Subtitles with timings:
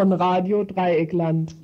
[0.00, 1.54] von Radio Dreieckland.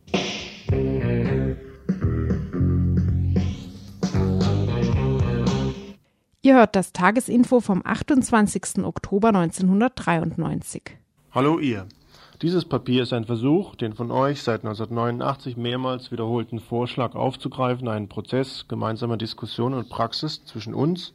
[6.42, 8.84] Ihr hört das Tagesinfo vom 28.
[8.84, 10.82] Oktober 1993.
[11.32, 11.86] Hallo ihr.
[12.42, 18.08] Dieses Papier ist ein Versuch, den von euch seit 1989 mehrmals wiederholten Vorschlag aufzugreifen, einen
[18.10, 21.14] Prozess gemeinsamer Diskussion und Praxis zwischen uns,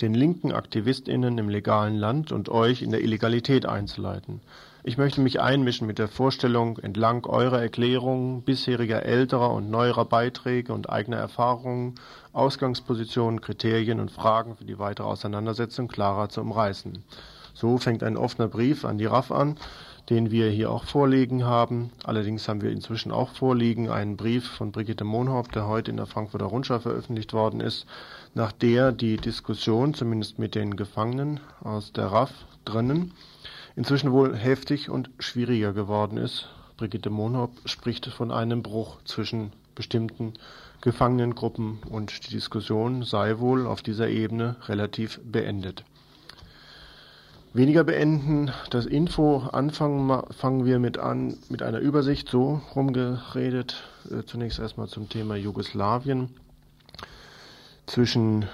[0.00, 4.40] den linken AktivistInnen im legalen Land und euch in der Illegalität einzuleiten.
[4.88, 10.72] Ich möchte mich einmischen mit der Vorstellung, entlang eurer Erklärungen, bisheriger älterer und neuerer Beiträge
[10.72, 11.96] und eigener Erfahrungen,
[12.32, 17.02] Ausgangspositionen, Kriterien und Fragen für die weitere Auseinandersetzung klarer zu umreißen.
[17.52, 19.56] So fängt ein offener Brief an die RAF an,
[20.08, 21.90] den wir hier auch vorliegen haben.
[22.04, 26.06] Allerdings haben wir inzwischen auch vorliegen einen Brief von Brigitte Mohnhaupt, der heute in der
[26.06, 27.86] Frankfurter Rundschau veröffentlicht worden ist,
[28.34, 32.30] nach der die Diskussion, zumindest mit den Gefangenen aus der RAF
[32.64, 33.14] drinnen,
[33.76, 36.48] inzwischen wohl heftig und schwieriger geworden ist.
[36.76, 40.34] Brigitte Mohnhaupt spricht von einem Bruch zwischen bestimmten
[40.80, 45.84] Gefangenengruppen und die Diskussion sei wohl auf dieser Ebene relativ beendet.
[47.52, 49.38] Weniger beenden das Info.
[49.38, 53.82] Anfangen fangen wir mit an mit einer Übersicht so rumgeredet.
[54.10, 56.34] Äh, zunächst erstmal zum Thema Jugoslawien.
[57.86, 58.46] Zwischen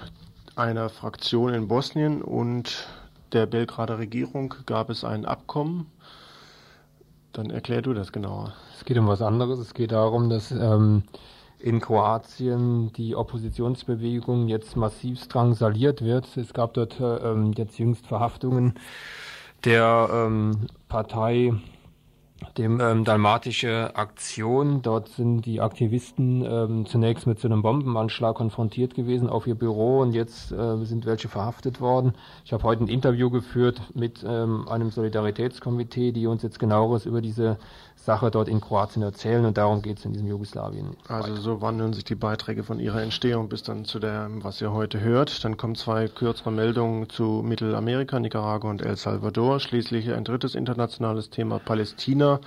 [0.55, 2.87] einer Fraktion in Bosnien und
[3.33, 5.87] der Belgrader Regierung gab es ein Abkommen.
[7.31, 8.53] Dann erklär du das genauer.
[8.77, 9.59] Es geht um was anderes.
[9.59, 11.03] Es geht darum, dass ähm,
[11.59, 16.37] in Kroatien die Oppositionsbewegung jetzt massiv drangsaliert wird.
[16.37, 18.75] Es gab dort äh, ähm, jetzt jüngst Verhaftungen
[19.65, 21.53] der ähm, Partei
[22.57, 24.81] dem ähm, Dalmatische Aktion.
[24.81, 29.99] Dort sind die Aktivisten ähm, zunächst mit so einem Bombenanschlag konfrontiert gewesen auf ihr Büro
[30.01, 32.13] und jetzt äh, sind welche verhaftet worden.
[32.45, 37.21] Ich habe heute ein Interview geführt mit ähm, einem Solidaritätskomitee, die uns jetzt genaueres über
[37.21, 37.57] diese
[37.95, 40.97] Sache dort in Kroatien erzählen und darum geht es in diesem Jugoslawien.
[41.07, 44.73] Also so wandeln sich die Beiträge von ihrer Entstehung bis dann zu dem, was ihr
[44.73, 45.43] heute hört.
[45.45, 49.59] Dann kommen zwei kürzere Meldungen zu Mittelamerika, Nicaragua und El Salvador.
[49.59, 52.41] Schließlich ein drittes internationales Thema Palästina.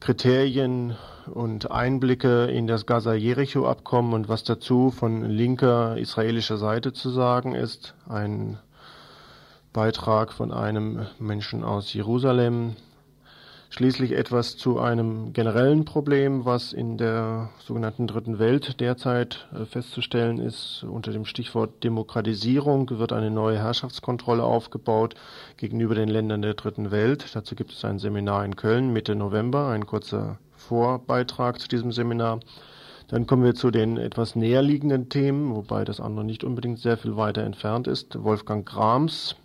[0.00, 0.96] Kriterien
[1.26, 7.94] und Einblicke in das Gaza-Jericho-Abkommen und was dazu von linker israelischer Seite zu sagen ist.
[8.08, 8.58] Ein
[9.72, 12.76] Beitrag von einem Menschen aus Jerusalem,
[13.70, 20.38] Schließlich etwas zu einem generellen Problem, was in der sogenannten Dritten Welt derzeit äh, festzustellen
[20.38, 20.84] ist.
[20.88, 25.16] Unter dem Stichwort Demokratisierung wird eine neue Herrschaftskontrolle aufgebaut
[25.58, 27.26] gegenüber den Ländern der Dritten Welt.
[27.34, 32.40] Dazu gibt es ein Seminar in Köln Mitte November, ein kurzer Vorbeitrag zu diesem Seminar.
[33.08, 36.96] Dann kommen wir zu den etwas näher liegenden Themen, wobei das andere nicht unbedingt sehr
[36.96, 38.22] viel weiter entfernt ist.
[38.22, 39.36] Wolfgang Grams,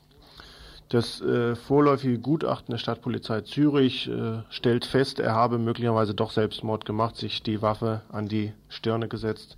[0.90, 6.86] das äh, vorläufige Gutachten der Stadtpolizei Zürich äh, stellt fest, er habe möglicherweise doch Selbstmord
[6.86, 9.58] gemacht, sich die Waffe an die Stirne gesetzt.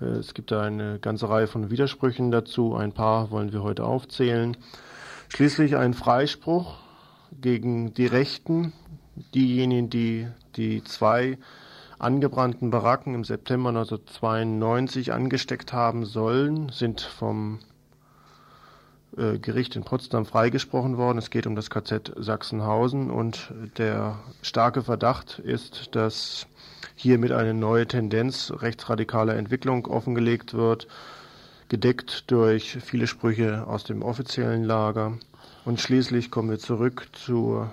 [0.00, 2.74] Äh, es gibt da eine ganze Reihe von Widersprüchen dazu.
[2.74, 4.56] Ein paar wollen wir heute aufzählen.
[5.28, 6.78] Schließlich ein Freispruch
[7.40, 8.72] gegen die Rechten,
[9.34, 11.38] diejenigen, die die zwei
[11.98, 17.60] angebrannten Baracken im September 1992 angesteckt haben sollen, sind vom
[19.16, 21.18] äh, Gericht in Potsdam freigesprochen worden.
[21.18, 26.46] Es geht um das KZ Sachsenhausen und der starke Verdacht ist, dass
[26.94, 30.86] hiermit eine neue Tendenz rechtsradikaler Entwicklung offengelegt wird,
[31.68, 35.18] gedeckt durch viele Sprüche aus dem offiziellen Lager.
[35.64, 37.70] Und schließlich kommen wir zurück zur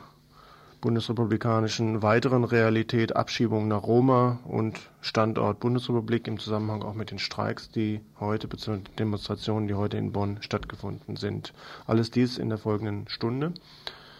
[0.87, 7.69] bundesrepublikanischen weiteren Realität Abschiebung nach Roma und Standort Bundesrepublik im Zusammenhang auch mit den Streiks,
[7.69, 8.79] die heute bzw.
[8.97, 11.53] Demonstrationen, die heute in Bonn stattgefunden sind.
[11.87, 13.53] Alles dies in der folgenden Stunde.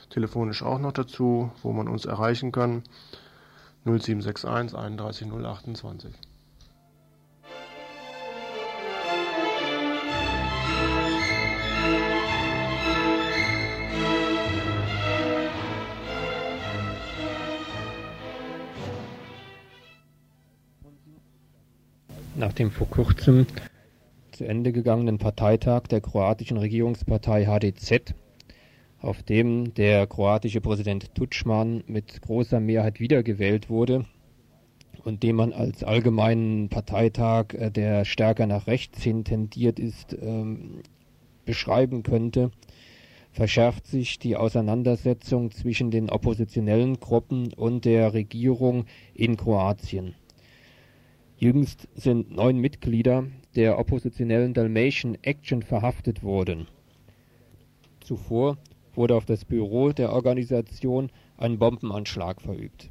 [0.09, 2.83] Telefonisch auch noch dazu, wo man uns erreichen kann.
[3.86, 6.26] 0761 31 028.
[22.38, 23.48] nach dem vor kurzem
[24.31, 28.13] zu Ende gegangenen Parteitag der kroatischen Regierungspartei HDZ,
[29.00, 34.06] auf dem der kroatische Präsident Tutschmann mit großer Mehrheit wiedergewählt wurde
[35.04, 40.81] und dem man als allgemeinen Parteitag, äh, der stärker nach rechts hin tendiert ist, ähm,
[41.45, 42.51] beschreiben könnte,
[43.31, 50.13] verschärft sich die Auseinandersetzung zwischen den oppositionellen Gruppen und der Regierung in Kroatien.
[51.39, 56.68] Jüngst sind neun Mitglieder der oppositionellen Dalmatian Action verhaftet worden.
[58.00, 58.57] Zuvor
[58.95, 62.89] wurde auf das Büro der Organisation ein Bombenanschlag verübt.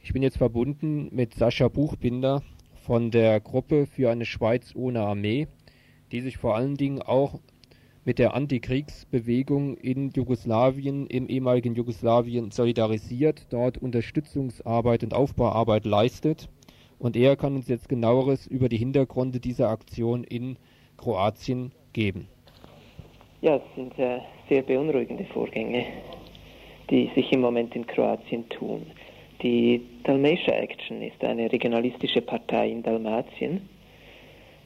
[0.00, 2.44] Ich bin jetzt verbunden mit Sascha Buchbinder
[2.74, 5.48] von der Gruppe für eine Schweiz ohne Armee,
[6.12, 7.40] die sich vor allen Dingen auch
[8.04, 16.48] mit der Antikriegsbewegung in Jugoslawien, im ehemaligen Jugoslawien solidarisiert, dort Unterstützungsarbeit und Aufbauarbeit leistet.
[16.98, 20.56] Und er kann uns jetzt genaueres über die Hintergründe dieser Aktion in
[20.96, 22.28] Kroatien geben.
[23.40, 24.18] Ja, es sind äh,
[24.48, 25.84] sehr beunruhigende Vorgänge,
[26.90, 28.84] die sich im Moment in Kroatien tun.
[29.42, 33.68] Die Dalmatia Action ist eine regionalistische Partei in Dalmatien.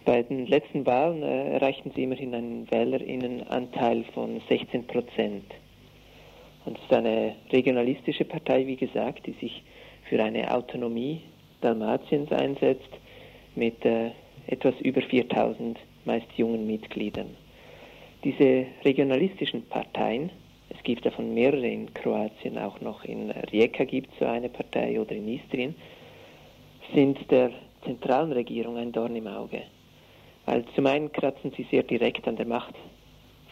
[0.06, 5.44] Bei den letzten Wahlen äh, erreichten sie immerhin einen Wählerinnenanteil von 16 Prozent.
[6.64, 9.62] Und es ist eine regionalistische Partei, wie gesagt, die sich
[10.08, 11.20] für eine Autonomie
[11.62, 12.90] Dalmatiens einsetzt
[13.54, 14.10] mit äh,
[14.46, 17.36] etwas über 4000 meist jungen Mitgliedern.
[18.24, 20.30] Diese regionalistischen Parteien
[20.74, 24.98] es gibt davon mehrere in Kroatien, auch noch in Rijeka gibt es so eine Partei
[25.00, 25.74] oder in Istrien,
[26.94, 27.50] sind der
[27.84, 29.62] zentralen Regierung ein Dorn im Auge.
[30.46, 32.74] Weil zum einen kratzen sie sehr direkt an der Macht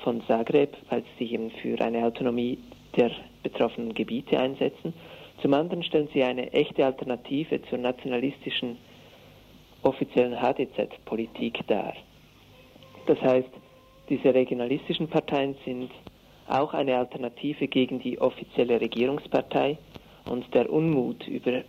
[0.03, 2.59] von Zagreb, weil sie sich eben für eine Autonomie
[2.97, 3.11] der
[3.43, 4.95] betroffenen Gebiete einsetzen.
[5.43, 8.77] Zum anderen stellen sie eine echte Alternative zur nationalistischen
[9.83, 11.95] offiziellen HDZ-Politik dar.
[13.07, 13.49] Das heißt,
[14.09, 15.91] diese regionalistischen Parteien sind
[16.49, 19.79] auch eine Alternative gegen die offizielle Regierungspartei
[20.29, 21.63] und der Unmut über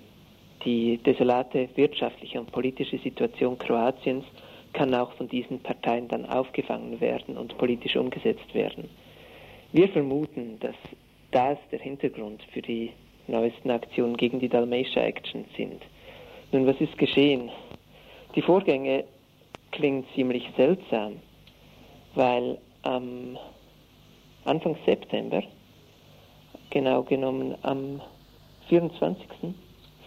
[0.66, 4.26] die desolate wirtschaftliche und politische Situation Kroatiens
[4.74, 8.90] kann auch von diesen Parteien dann aufgefangen werden und politisch umgesetzt werden.
[9.72, 10.76] Wir vermuten, dass
[11.32, 12.92] das der Hintergrund für die
[13.28, 15.82] neuesten Aktionen gegen die Dalmatia Action sind.
[16.52, 17.50] Nun, was ist geschehen?
[18.36, 19.06] Die Vorgänge
[19.72, 21.20] klingen ziemlich seltsam,
[22.16, 23.38] weil am
[24.46, 25.44] Anfang September,
[26.70, 28.02] genau genommen am
[28.70, 29.28] 24.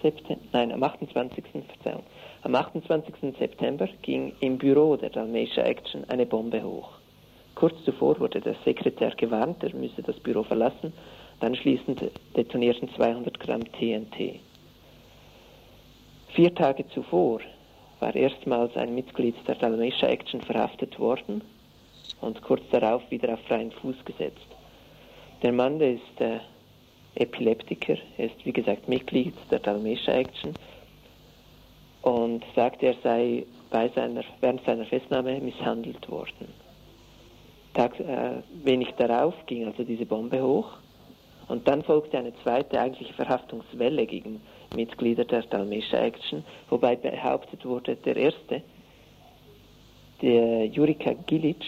[0.03, 1.45] September, nein, am 28.
[1.67, 2.03] Verzeihung,
[2.43, 3.15] am 28.
[3.39, 6.91] September ging im Büro der Dalmatia Action eine Bombe hoch.
[7.55, 10.93] Kurz zuvor wurde der Sekretär gewarnt, er müsse das Büro verlassen.
[11.41, 12.03] Anschließend
[12.37, 14.41] detonierten 200 Gramm TNT.
[16.35, 17.41] Vier Tage zuvor
[18.01, 21.43] war erstmals ein Mitglied der Dalmatia Action verhaftet worden
[22.21, 24.47] und kurz darauf wieder auf freien Fuß gesetzt.
[25.43, 26.41] Der Mann der ist äh,
[27.15, 30.55] Epileptiker, er ist wie gesagt Mitglied der Dalmatia Action
[32.03, 36.49] und sagt, er sei bei seiner, während seiner Festnahme misshandelt worden.
[37.75, 40.71] Tag, äh, wenig darauf ging also diese Bombe hoch
[41.49, 44.41] und dann folgte eine zweite eigentliche Verhaftungswelle gegen
[44.75, 48.62] Mitglieder der Dalmatia Action, wobei behauptet wurde, der erste,
[50.23, 51.64] der Jurika Gilic,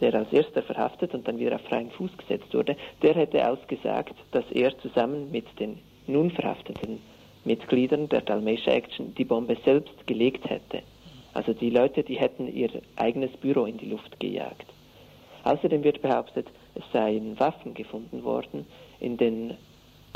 [0.00, 4.14] der als erster verhaftet und dann wieder auf freien Fuß gesetzt wurde, der hätte ausgesagt,
[4.32, 7.00] dass er zusammen mit den nun verhafteten
[7.44, 10.82] Mitgliedern der Dalmatia Action die Bombe selbst gelegt hätte.
[11.32, 14.66] Also die Leute, die hätten ihr eigenes Büro in die Luft gejagt.
[15.44, 18.66] Außerdem wird behauptet, es seien Waffen gefunden worden
[19.00, 19.56] in den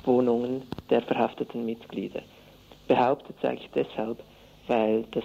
[0.05, 2.23] Wohnungen der verhafteten Mitglieder.
[2.87, 4.23] Behauptet sage ich deshalb,
[4.69, 5.25] weil das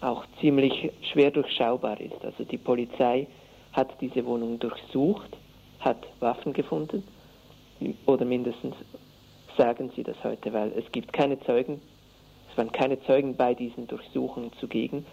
[0.00, 2.24] auch ziemlich schwer durchschaubar ist.
[2.24, 3.26] Also die Polizei
[3.72, 5.36] hat diese Wohnung durchsucht,
[5.80, 7.02] hat Waffen gefunden
[8.06, 8.74] oder mindestens
[9.56, 11.80] sagen sie das heute, weil es gibt keine Zeugen,
[12.50, 15.04] es waren keine Zeugen bei diesen Durchsuchungen zugegen.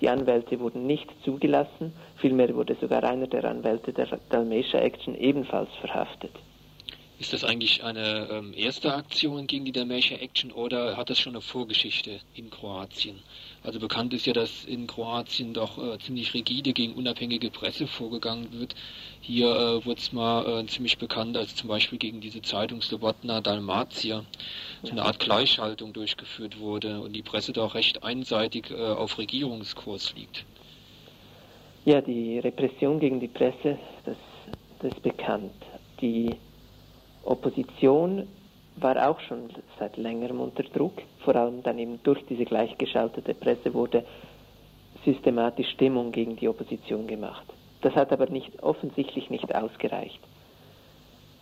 [0.00, 5.70] Die Anwälte wurden nicht zugelassen, vielmehr wurde sogar einer der Anwälte der Dalmatia Action ebenfalls
[5.80, 6.32] verhaftet.
[7.20, 11.32] Ist das eigentlich eine ähm, erste Aktion gegen die Dalmatia Action oder hat das schon
[11.32, 13.18] eine Vorgeschichte in Kroatien?
[13.64, 18.52] Also bekannt ist ja, dass in Kroatien doch äh, ziemlich rigide gegen unabhängige Presse vorgegangen
[18.52, 18.76] wird.
[19.20, 23.40] Hier äh, wurde es mal äh, ziemlich bekannt, als zum Beispiel gegen diese Zeitung Slobodna
[23.40, 24.24] Dalmatia
[24.84, 30.14] so eine Art Gleichschaltung durchgeführt wurde und die Presse doch recht einseitig äh, auf Regierungskurs
[30.14, 30.44] liegt.
[31.84, 34.16] Ja, die Repression gegen die Presse, das,
[34.78, 35.52] das ist bekannt.
[36.00, 36.36] Die
[37.28, 38.26] Opposition
[38.76, 43.74] war auch schon seit längerem unter Druck, vor allem dann eben durch diese gleichgeschaltete Presse
[43.74, 44.04] wurde
[45.04, 47.44] systematisch Stimmung gegen die Opposition gemacht.
[47.82, 50.20] Das hat aber nicht, offensichtlich nicht ausgereicht,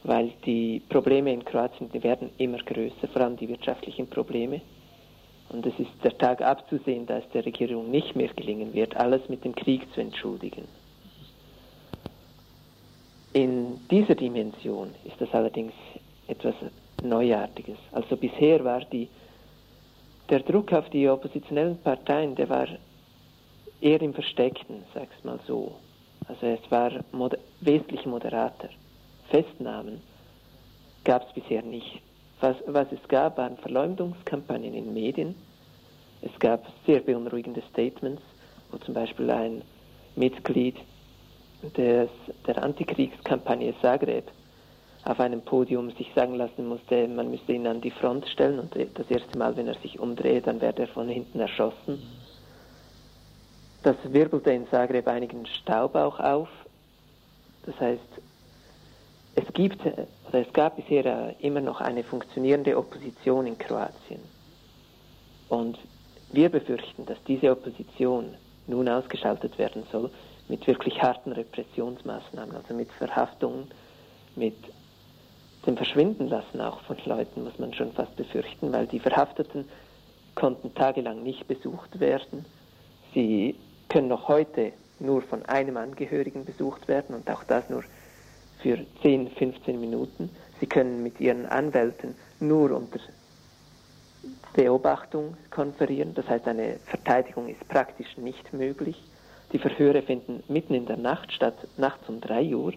[0.02, 4.60] weil die Probleme in Kroatien werden immer größer, vor allem die wirtschaftlichen Probleme.
[5.50, 9.44] Und es ist der Tag abzusehen, dass der Regierung nicht mehr gelingen wird, alles mit
[9.44, 10.66] dem Krieg zu entschuldigen.
[13.36, 15.74] In dieser Dimension ist das allerdings
[16.26, 16.54] etwas
[17.02, 17.76] Neuartiges.
[17.92, 19.10] Also bisher war die,
[20.30, 22.66] der Druck auf die oppositionellen Parteien, der war
[23.82, 25.74] eher im Versteckten, sag's mal so.
[26.26, 28.70] Also es war moder wesentlich moderater.
[29.28, 30.00] Festnahmen
[31.04, 32.00] gab es bisher nicht.
[32.40, 35.34] Was, was es gab, waren Verleumdungskampagnen in Medien.
[36.22, 38.22] Es gab sehr beunruhigende Statements,
[38.70, 39.60] wo zum Beispiel ein
[40.14, 40.76] Mitglied
[41.62, 42.10] des,
[42.46, 44.30] der Antikriegskampagne Zagreb
[45.04, 48.74] auf einem Podium sich sagen lassen musste, man müsste ihn an die Front stellen und
[48.74, 52.02] das erste Mal, wenn er sich umdreht, dann werde er von hinten erschossen.
[53.84, 56.48] Das wirbelte in Zagreb einigen Staub auch auf.
[57.64, 58.00] Das heißt,
[59.36, 64.20] es gibt oder es gab bisher immer noch eine funktionierende Opposition in Kroatien.
[65.48, 65.78] Und
[66.32, 68.34] wir befürchten, dass diese Opposition
[68.66, 70.10] nun ausgeschaltet werden soll
[70.48, 73.68] mit wirklich harten Repressionsmaßnahmen, also mit Verhaftungen,
[74.36, 74.56] mit
[75.66, 79.68] dem Verschwindenlassen auch von Leuten, muss man schon fast befürchten, weil die Verhafteten
[80.34, 82.44] konnten tagelang nicht besucht werden.
[83.14, 83.56] Sie
[83.88, 87.82] können noch heute nur von einem Angehörigen besucht werden und auch das nur
[88.62, 90.30] für 10, 15 Minuten.
[90.60, 93.00] Sie können mit ihren Anwälten nur unter
[94.54, 99.02] Beobachtung konferieren, das heißt eine Verteidigung ist praktisch nicht möglich.
[99.52, 102.72] Die Verhöre finden mitten in der Nacht statt, nachts um 3 Uhr.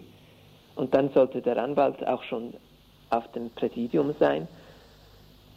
[0.76, 2.54] Und dann sollte der Anwalt auch schon
[3.10, 4.46] auf dem Präsidium sein.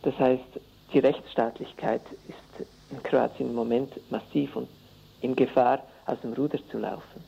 [0.01, 0.59] Das heißt,
[0.93, 4.67] die Rechtsstaatlichkeit ist in Kroatien im Moment massiv und
[5.21, 7.23] in Gefahr, aus dem Ruder zu laufen.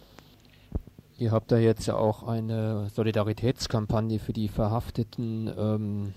[1.17, 6.13] Ihr habt da jetzt ja auch eine Solidaritätskampagne für die Verhafteten ähm,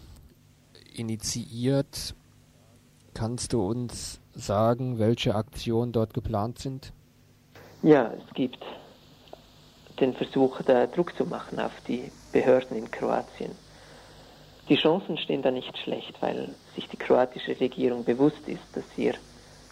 [0.93, 2.17] initiiert.
[3.15, 6.93] Kannst du uns sagen, welche Aktionen dort geplant sind?
[7.83, 8.59] Ja, es gibt
[10.01, 13.53] den Versuch, da Druck zu machen auf die Behörden in Kroatien.
[14.69, 19.15] Die Chancen stehen da nicht schlecht, weil sich die kroatische Regierung bewusst ist, dass ihr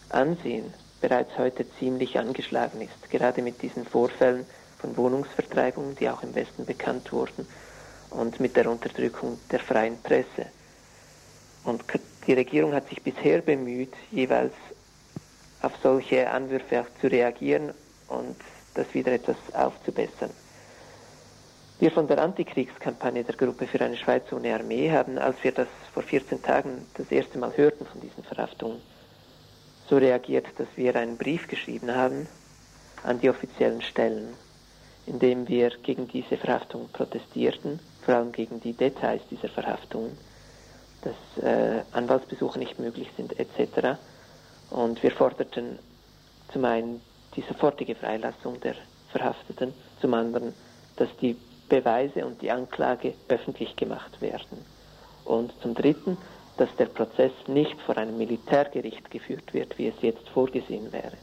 [0.08, 4.46] Ansehen bereits heute ziemlich angeschlagen ist, gerade mit diesen Vorfällen
[4.78, 7.48] von Wohnungsvertreibungen, die auch im Westen bekannt wurden,
[8.10, 10.46] und mit der Unterdrückung der freien Presse.
[11.64, 11.82] Und
[12.24, 14.54] die Regierung hat sich bisher bemüht, jeweils
[15.60, 17.74] auf solche Anwürfe auch zu reagieren
[18.08, 18.36] und
[18.74, 20.30] das wieder etwas aufzubessern.
[21.78, 25.68] Wir von der Antikriegskampagne der Gruppe für eine Schweiz ohne Armee haben, als wir das
[25.92, 28.80] vor 14 Tagen das erste Mal hörten von diesen Verhaftungen,
[29.88, 32.26] so reagiert, dass wir einen Brief geschrieben haben
[33.02, 34.34] an die offiziellen Stellen,
[35.06, 40.16] in dem wir gegen diese Verhaftung protestierten, vor allem gegen die Details dieser Verhaftungen,
[41.02, 43.98] dass äh, Anwaltsbesuche nicht möglich sind etc.
[44.70, 45.78] Und wir forderten
[46.52, 47.02] zum einen
[47.36, 48.74] die sofortige Freilassung der
[49.12, 50.54] Verhafteten, zum anderen,
[50.96, 51.36] dass die
[51.68, 54.64] Beweise und die Anklage öffentlich gemacht werden.
[55.24, 56.16] Und zum Dritten,
[56.56, 61.16] dass der Prozess nicht vor einem Militärgericht geführt wird, wie es jetzt vorgesehen wäre.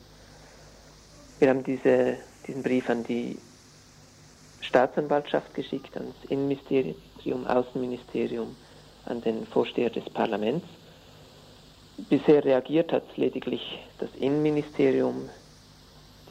[1.39, 2.17] Wir haben diese,
[2.47, 3.37] diesen Brief an die
[4.61, 8.55] Staatsanwaltschaft geschickt, ans Innenministerium, Außenministerium,
[9.05, 10.65] an den Vorsteher des Parlaments.
[12.09, 15.29] Bisher reagiert hat lediglich das Innenministerium,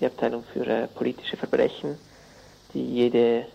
[0.01, 1.99] die Abteilung für äh, politische Verbrechen,
[2.75, 3.47] die jede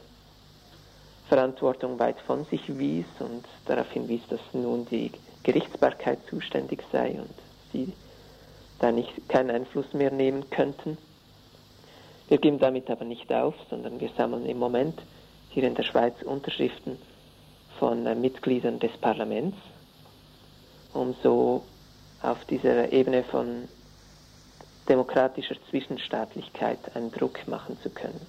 [1.27, 5.11] Verantwortung weit von sich wies und darauf hinwies, dass nun die
[5.43, 7.33] Gerichtsbarkeit zuständig sei und
[7.71, 7.93] sie
[8.79, 10.97] da nicht keinen Einfluss mehr nehmen könnten.
[12.29, 15.01] Wir geben damit aber nicht auf, sondern wir sammeln im Moment
[15.49, 16.97] hier in der Schweiz Unterschriften
[17.79, 19.57] von äh, Mitgliedern des Parlaments,
[20.93, 21.63] um so
[22.21, 23.67] auf dieser Ebene von
[24.89, 28.19] demokratischer Zwischenstaatlichkeit einen Druck machen zu können.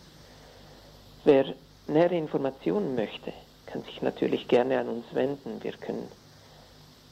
[1.25, 1.55] Wer
[1.87, 3.33] nähere Informationen möchte,
[3.67, 5.63] kann sich natürlich gerne an uns wenden.
[5.63, 6.09] Wir können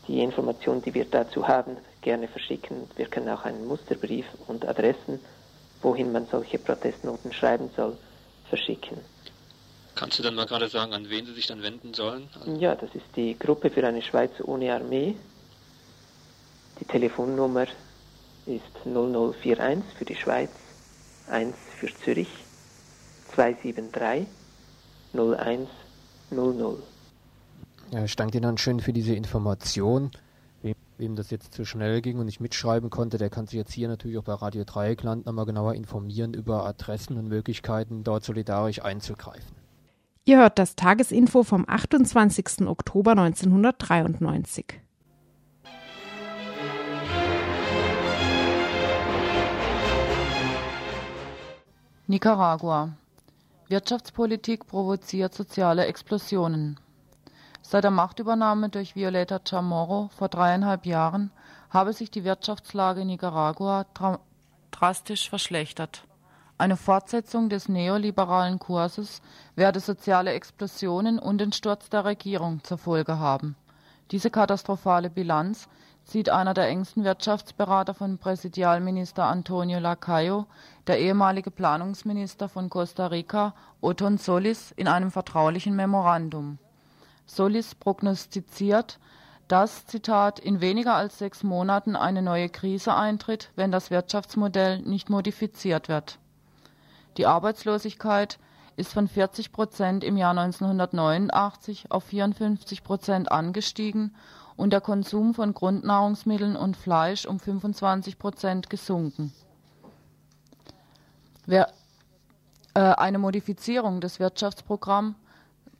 [0.09, 2.88] die Informationen, die wir dazu haben, gerne verschicken.
[2.97, 5.21] Wir können auch einen Musterbrief und Adressen,
[5.83, 7.97] wohin man solche Protestnoten schreiben soll,
[8.49, 8.99] verschicken.
[9.97, 12.29] Kannst du dann mal gerade sagen, an wen sie sich dann wenden sollen?
[12.38, 15.17] Also ja, das ist die Gruppe für eine Schweiz ohne Armee.
[16.79, 17.67] Die Telefonnummer
[18.47, 20.50] ist 0041 für die Schweiz,
[21.31, 22.31] 1 für Zürich,
[23.35, 24.26] 273
[25.12, 26.79] 0100.
[27.91, 30.11] Ja, ich danke Ihnen schön für diese Information.
[30.62, 33.73] Wem, wem, das jetzt zu schnell ging und nicht mitschreiben konnte, der kann sich jetzt
[33.73, 38.83] hier natürlich auch bei Radio Dreieckland nochmal genauer informieren über Adressen und Möglichkeiten, dort solidarisch
[38.83, 39.57] einzugreifen.
[40.25, 42.67] Ihr hört das Tagesinfo vom 28.
[42.67, 44.81] Oktober 1993.
[52.09, 52.91] Nicaragua
[53.67, 56.79] Wirtschaftspolitik provoziert soziale Explosionen.
[57.63, 61.33] Seit der Machtübernahme durch Violeta Chamorro vor dreieinhalb Jahren
[61.69, 63.87] habe sich die Wirtschaftslage in Nicaragua
[64.71, 66.05] drastisch verschlechtert.
[66.59, 69.21] Eine Fortsetzung des neoliberalen Kurses
[69.57, 73.57] werde soziale Explosionen und den Sturz der Regierung zur Folge haben.
[74.13, 75.69] Diese katastrophale Bilanz
[76.07, 80.47] zieht einer der engsten Wirtschaftsberater von Präsidialminister Antonio Lacayo,
[80.87, 86.59] der ehemalige Planungsminister von Costa Rica, Oton Solis, in einem vertraulichen Memorandum.
[87.27, 89.01] Solis prognostiziert,
[89.49, 95.11] dass, Zitat, in weniger als sechs Monaten eine neue Krise eintritt, wenn das Wirtschaftsmodell nicht
[95.11, 96.19] modifiziert wird.
[97.17, 98.39] Die Arbeitslosigkeit
[98.77, 104.15] ist von 40 Prozent im Jahr 1989 auf 54 Prozent angestiegen
[104.57, 109.33] und der Konsum von Grundnahrungsmitteln und Fleisch um 25 Prozent gesunken.
[111.47, 111.73] Wer,
[112.75, 115.15] äh, eine Modifizierung des Wirtschaftsprogramms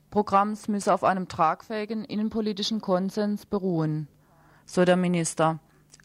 [0.09, 4.07] Programms müsse auf einem tragfähigen innenpolitischen Konsens beruhen,
[4.65, 5.59] so der Minister.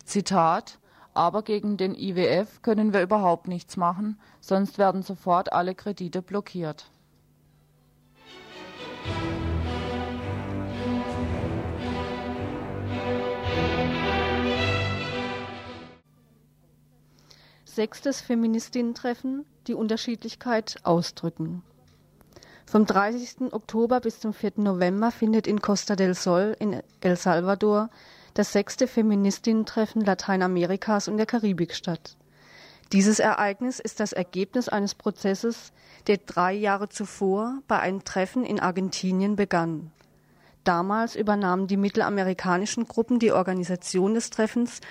[0.04, 0.80] Zitat
[1.14, 6.86] aber gegen den IWF können wir überhaupt nichts machen, sonst werden sofort alle Kredite blockiert.
[17.74, 21.62] Sechstes Feministinnen-Treffen, die Unterschiedlichkeit ausdrücken.
[22.66, 23.54] Vom 30.
[23.54, 24.52] Oktober bis zum 4.
[24.56, 27.88] November findet in Costa del Sol in El Salvador
[28.34, 32.18] das sechste Feministinnen-Treffen Lateinamerikas und der Karibik statt.
[32.92, 35.72] Dieses Ereignis ist das Ergebnis eines Prozesses,
[36.08, 39.92] der drei Jahre zuvor bei einem Treffen in Argentinien begann.
[40.64, 44.82] Damals übernahmen die mittelamerikanischen Gruppen die Organisation des Treffens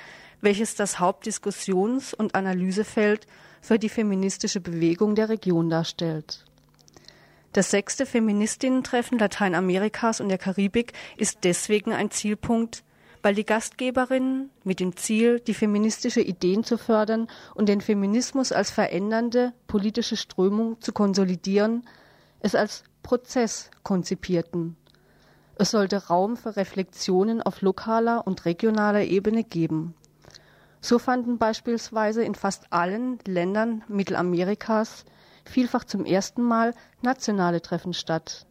[0.42, 3.28] welches das Hauptdiskussions- und Analysefeld
[3.62, 6.46] für die feministische Bewegung der Region darstellt.
[7.54, 12.84] Das sechste Feministinnen-Treffen Lateinamerikas und der Karibik ist deswegen ein Zielpunkt,
[13.22, 18.72] weil die Gastgeberinnen mit dem Ziel, die feministische Ideen zu fördern und den Feminismus als
[18.72, 21.86] verändernde politische Strömung zu konsolidieren,
[22.40, 24.78] es als Prozess konzipierten.
[25.56, 29.94] Es sollte Raum für Reflexionen auf lokaler und regionaler Ebene geben.
[30.82, 35.06] So fanden beispielsweise in fast allen Ländern Mittelamerikas
[35.46, 38.48] vielfach zum ersten Mal nationale Treffen statt.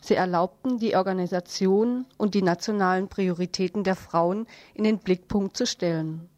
[0.00, 6.28] Sie erlaubten die Organisation und die nationalen Prioritäten der Frauen in den Blickpunkt zu stellen.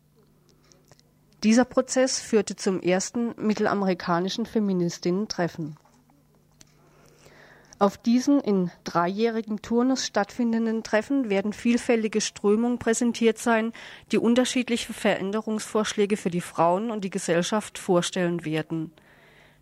[1.42, 5.76] Dieser Prozess führte zum ersten mittelamerikanischen Feministinnen-Treffen.
[7.79, 13.73] Auf diesen in dreijährigen Turnus stattfindenden Treffen werden vielfältige Strömungen präsentiert sein,
[14.12, 18.93] die unterschiedliche Veränderungsvorschläge für die Frauen und die Gesellschaft vorstellen werden.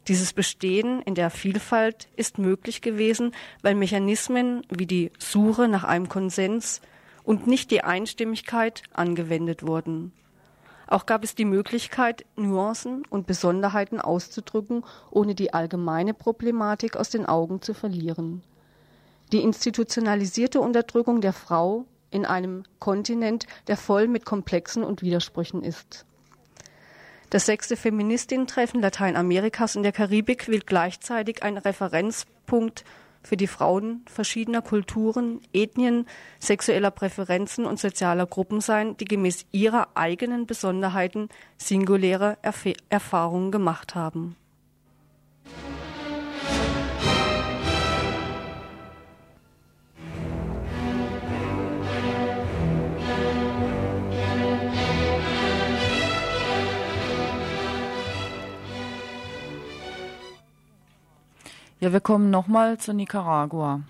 [0.07, 6.09] Dieses Bestehen in der Vielfalt ist möglich gewesen, weil Mechanismen wie die Suche nach einem
[6.09, 6.83] Konsens
[7.24, 10.12] und nicht die Einstimmigkeit angewendet wurden.
[10.87, 17.27] Auch gab es die Möglichkeit, Nuancen und Besonderheiten auszudrücken, ohne die allgemeine Problematik aus den
[17.27, 18.42] Augen zu verlieren.
[19.33, 26.05] Die institutionalisierte Unterdrückung der Frau in einem Kontinent, der voll mit Komplexen und Widersprüchen ist.
[27.31, 32.85] Das sechste Feministinnen-Treffen Lateinamerikas und der Karibik will gleichzeitig ein Referenzpunkt
[33.24, 36.06] für die Frauen verschiedener Kulturen, Ethnien,
[36.38, 43.94] sexueller Präferenzen und sozialer Gruppen sein, die gemäß ihrer eigenen Besonderheiten singuläre Erf Erfahrungen gemacht
[43.94, 44.37] haben.
[61.85, 63.83] Ja, wir kommen nochmal zu Nicaragua.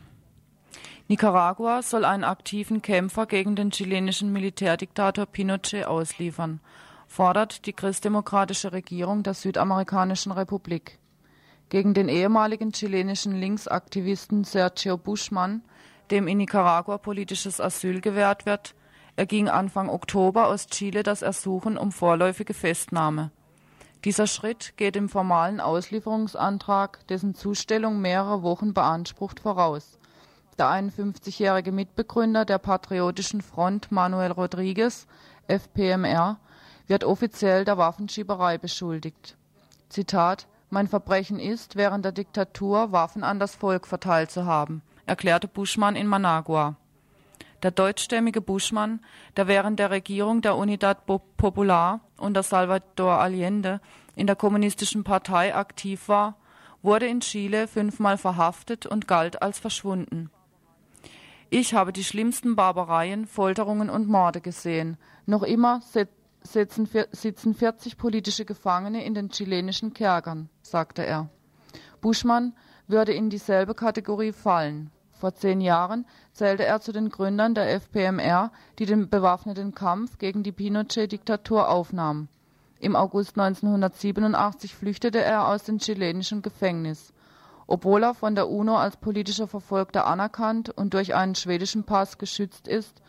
[1.07, 6.59] Nicaragua soll einen aktiven Kämpfer gegen den chilenischen Militärdiktator Pinochet ausliefern,
[7.07, 10.99] fordert die christdemokratische Regierung der Südamerikanischen Republik.
[11.69, 15.63] Gegen den ehemaligen chilenischen Linksaktivisten Sergio Buschmann,
[16.11, 18.75] dem in Nicaragua politisches Asyl gewährt wird,
[19.15, 23.31] erging Anfang Oktober aus Chile das Ersuchen um vorläufige Festnahme.
[24.05, 29.99] Dieser Schritt geht dem formalen Auslieferungsantrag, dessen Zustellung mehrere Wochen beansprucht, voraus.
[30.59, 35.07] Der 51-jährige Mitbegründer der Patriotischen Front Manuel Rodriguez,
[35.49, 36.39] FPMR,
[36.87, 39.39] wird offiziell der Waffenschieberei beschuldigt.
[39.89, 45.49] Zitat Mein Verbrechen ist, während der Diktatur Waffen an das Volk verteilt zu haben, erklärte
[45.49, 46.77] Buschmann in Managua.
[47.65, 49.01] Der deutschstämmige Buschmann,
[49.39, 53.81] der während der Regierung der Unidad Popular unter Salvador Allende
[54.15, 56.37] in der Kommunistischen Partei aktiv war,
[56.83, 60.29] wurde in Chile fünfmal verhaftet und galt als verschwunden.
[61.49, 64.99] Ich habe die schlimmsten Barbareien, Folterungen und Morde gesehen.
[65.25, 65.81] Noch immer
[66.43, 71.31] sitzen 40 politische Gefangene in den chilenischen Kerkern, sagte er.
[72.03, 72.53] Buschmann
[72.89, 74.91] würde in dieselbe Kategorie fallen
[75.25, 80.43] Vor zehn Jahren zählte er zu den Gründern der FPMR, die den bewaffneten Kampf gegen
[80.43, 82.29] die Pinochet-Diktatur aufnahm.
[82.79, 87.15] Im August 1987 flüchtete er aus dem chilenischen Gefängnis.
[87.67, 92.69] Obwohl er von der UNO als politischer Verfolgter anerkannt und durch einen schwedischen Pass geschützt
[92.69, 93.01] ist,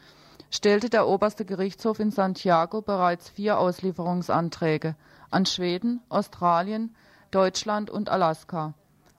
[0.49, 4.95] stellte der oberste Gerichtshof in Santiago bereits vier Auslieferungsanträge
[5.31, 6.95] an Schweden, Australien,
[7.31, 8.73] Deutschland und Alaska.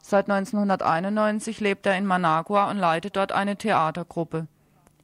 [0.09, 4.47] Seit 1991 lebt er in Managua und leitet dort eine Theatergruppe.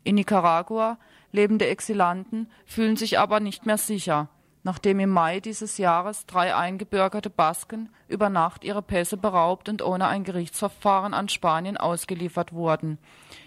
[0.04, 0.96] In Nicaragua
[1.32, 4.28] lebende Exilanten fühlen sich aber nicht mehr sicher,
[4.62, 10.06] nachdem im Mai dieses Jahres drei eingebürgerte Basken über Nacht ihre Pässe beraubt und ohne
[10.06, 12.98] ein Gerichtsverfahren an Spanien ausgeliefert wurden.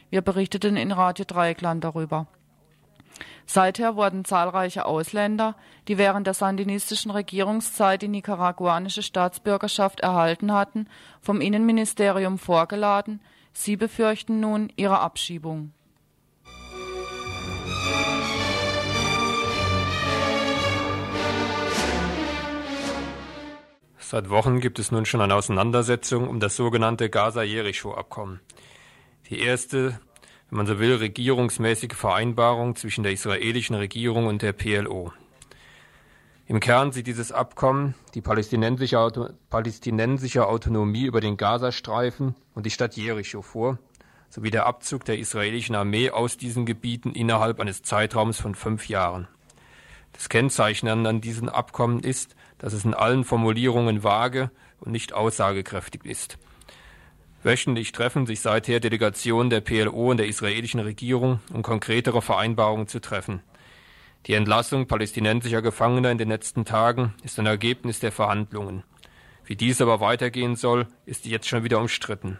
[0.10, 2.28] Wir berichteten in Radio Dreieckland darüber.
[3.46, 5.56] Seither wurden zahlreiche Ausländer,
[5.88, 10.88] die während der sandinistischen Regierungszeit die nicaraguanische Staatsbürgerschaft erhalten hatten,
[11.22, 13.22] vom Innenministerium vorgeladen.
[13.54, 15.72] Sie befürchten nun ihre Abschiebung.
[23.98, 28.40] Seit Wochen gibt es nun schon eine Auseinandersetzung um das sogenannte Gaza-Jericho-Abkommen.
[29.30, 30.00] Die erste
[30.56, 35.12] wenn man so will, regierungsmäßige Vereinbarung zwischen der israelischen Regierung und der PLO.
[36.48, 42.70] Im Kern sieht dieses Abkommen die palästinensische, Auto palästinensische Autonomie über den Gazastreifen und die
[42.70, 43.80] Stadt Jericho vor,
[44.30, 49.28] sowie der Abzug der israelischen Armee aus diesen Gebieten innerhalb eines Zeitraums von fünf Jahren.
[50.14, 56.06] Das Kennzeichen an diesem Abkommen ist, dass es in allen Formulierungen vage und nicht aussagekräftig
[56.06, 56.38] ist.
[57.46, 63.00] Wöchentlich treffen sich seither Delegationen der PLO und der israelischen Regierung, um konkretere Vereinbarungen zu
[63.00, 63.44] treffen.
[64.26, 68.82] Die Entlassung palästinensischer Gefangener in den letzten Tagen ist ein Ergebnis der Verhandlungen.
[69.44, 72.40] Wie dies aber weitergehen soll, ist jetzt schon wieder umstritten.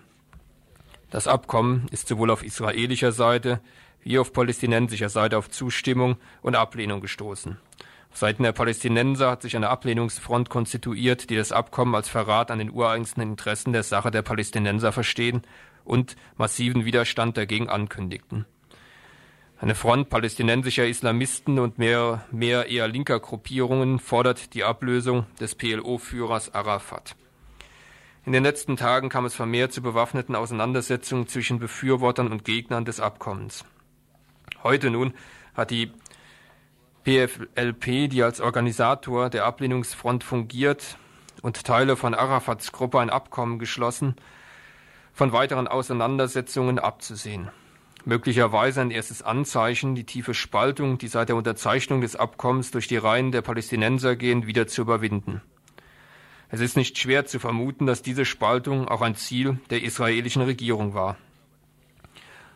[1.12, 3.62] Das Abkommen ist sowohl auf israelischer Seite
[4.02, 7.60] wie auf palästinensischer Seite auf Zustimmung und Ablehnung gestoßen.
[8.16, 12.72] Seiten der Palästinenser hat sich eine Ablehnungsfront konstituiert, die das Abkommen als Verrat an den
[12.72, 15.42] ureigensten Interessen der Sache der Palästinenser verstehen
[15.84, 18.46] und massiven Widerstand dagegen ankündigten.
[19.60, 26.56] Eine Front palästinensischer Islamisten und mehr, mehr eher linker Gruppierungen fordert die Ablösung des PLO-Führers
[26.56, 27.18] Arafat.
[28.26, 33.02] In den letzten Tagen kam es vermehrt zu bewaffneten Auseinandersetzungen zwischen Befürwortern und Gegnern des
[33.02, 33.66] Abkommens.
[34.64, 35.14] Heute nun
[35.54, 35.92] hat die
[37.06, 40.98] PFLP, die als Organisator der Ablehnungsfront fungiert
[41.44, 44.16] und Teile von Arafats Gruppe ein Abkommen geschlossen,
[45.14, 47.50] von weiteren Auseinandersetzungen abzusehen.
[48.06, 52.98] Möglicherweise ein erstes Anzeichen, die tiefe Spaltung, die seit der Unterzeichnung des Abkommens durch die
[52.98, 55.42] Reihen der Palästinenser gehen, wieder zu überwinden.
[56.50, 60.96] Es ist nicht schwer zu vermuten, dass diese Spaltung auch ein Ziel der israelischen Regierung
[60.96, 61.18] war.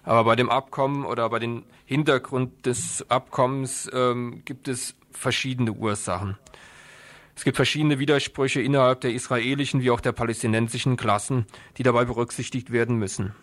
[0.03, 6.37] Aber bei dem Abkommen oder bei dem Hintergrund des Abkommens ähm, gibt es verschiedene Ursachen.
[7.35, 11.45] Es gibt verschiedene Widersprüche innerhalb der israelischen wie auch der palästinensischen Klassen,
[11.77, 13.33] die dabei berücksichtigt werden müssen.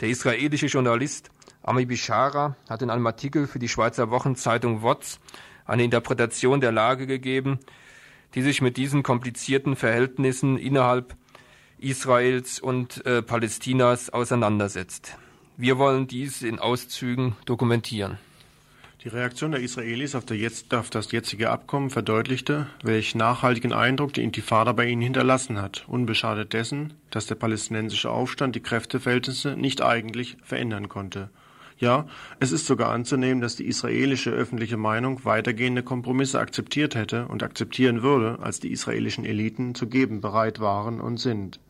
[0.00, 1.30] Der israelische Journalist
[1.62, 5.20] Ami Bishara hat in einem Artikel für die Schweizer Wochenzeitung WOTS
[5.66, 7.58] eine Interpretation der Lage gegeben,
[8.34, 11.16] die sich mit diesen komplizierten Verhältnissen innerhalb
[11.78, 15.16] Israels und äh, Palästinas auseinandersetzt.
[15.56, 18.18] Wir wollen dies in Auszügen dokumentieren.
[19.04, 24.24] Die Reaktion der Israelis auf, jetzt, auf, das jetzige Abkommen verdeutlichte, welch nachhaltigen Eindruck die
[24.24, 30.36] Intifada bei ihnen hinterlassen hat, unbeschadet dessen, dass der palästinensische Aufstand die Kräfteverhältnisse nicht eigentlich
[30.42, 31.30] verändern konnte.
[31.78, 32.08] Ja,
[32.40, 38.02] es ist sogar anzunehmen, dass die israelische öffentliche Meinung weitergehende Kompromisse akzeptiert hätte und akzeptieren
[38.02, 41.60] würde, als die israelischen Eliten zu geben bereit waren und sind.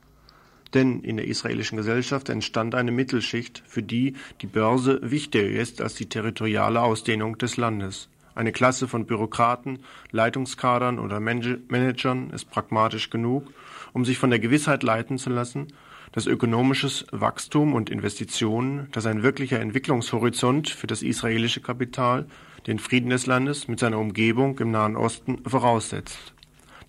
[0.75, 5.95] Denn in der israelischen Gesellschaft entstand eine Mittelschicht, für die die Börse wichtiger ist als
[5.95, 8.09] die territoriale Ausdehnung des Landes.
[8.35, 9.79] Eine Klasse von Bürokraten,
[10.11, 13.47] Leitungskadern oder Managern ist pragmatisch genug,
[13.93, 15.69] um sich von der Gewissheit leiten zu lassen,
[16.11, 22.27] dass ökonomisches Wachstum und Investitionen, dass ein wirklicher Entwicklungshorizont für das israelische Kapital
[22.67, 26.34] den Frieden des Landes mit seiner Umgebung im Nahen Osten voraussetzt.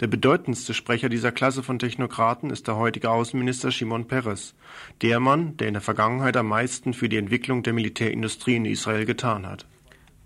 [0.01, 4.53] Der bedeutendste Sprecher dieser Klasse von Technokraten ist der heutige Außenminister Shimon Peres,
[5.01, 9.05] der Mann, der in der Vergangenheit am meisten für die Entwicklung der Militärindustrie in Israel
[9.05, 9.65] getan hat.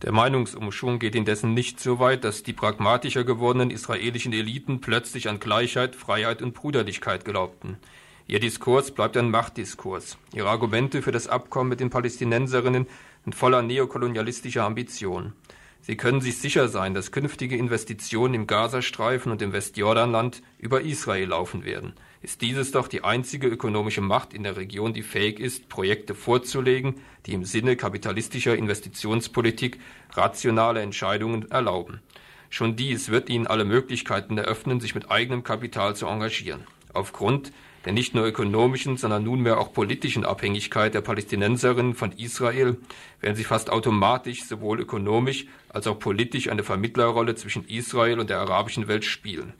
[0.01, 5.39] Der Meinungsumschwung geht indessen nicht so weit, dass die pragmatischer gewordenen israelischen Eliten plötzlich an
[5.39, 7.77] Gleichheit, Freiheit und Bruderlichkeit glaubten.
[8.25, 10.17] Ihr Diskurs bleibt ein Machtdiskurs.
[10.33, 12.87] Ihre Argumente für das Abkommen mit den Palästinenserinnen
[13.23, 15.33] sind voller neokolonialistischer Ambition.
[15.81, 21.29] Sie können sich sicher sein, dass künftige Investitionen im Gazastreifen und im Westjordanland über Israel
[21.29, 21.93] laufen werden.
[22.21, 26.95] Ist dieses doch die einzige ökonomische Macht in der Region, die fähig ist, Projekte vorzulegen,
[27.25, 29.79] die im Sinne kapitalistischer Investitionspolitik
[30.11, 32.01] rationale Entscheidungen erlauben.
[32.49, 36.65] Schon dies wird ihnen alle Möglichkeiten eröffnen, sich mit eigenem Kapital zu engagieren.
[36.93, 37.53] Aufgrund
[37.85, 42.77] der nicht nur ökonomischen, sondern nunmehr auch politischen Abhängigkeit der Palästinenserinnen von Israel
[43.21, 48.39] werden sie fast automatisch sowohl ökonomisch als auch politisch eine Vermittlerrolle zwischen Israel und der
[48.39, 49.53] arabischen Welt spielen.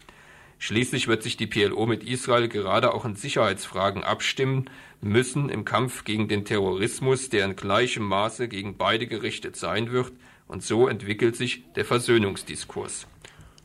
[0.62, 4.70] Schließlich wird sich die PLO mit Israel gerade auch in Sicherheitsfragen abstimmen
[5.02, 10.12] müssen im Kampf gegen den Terrorismus, der in gleichem Maße gegen beide gerichtet sein wird,
[10.50, 13.08] und so entwickelt sich der Versöhnungsdiskurs.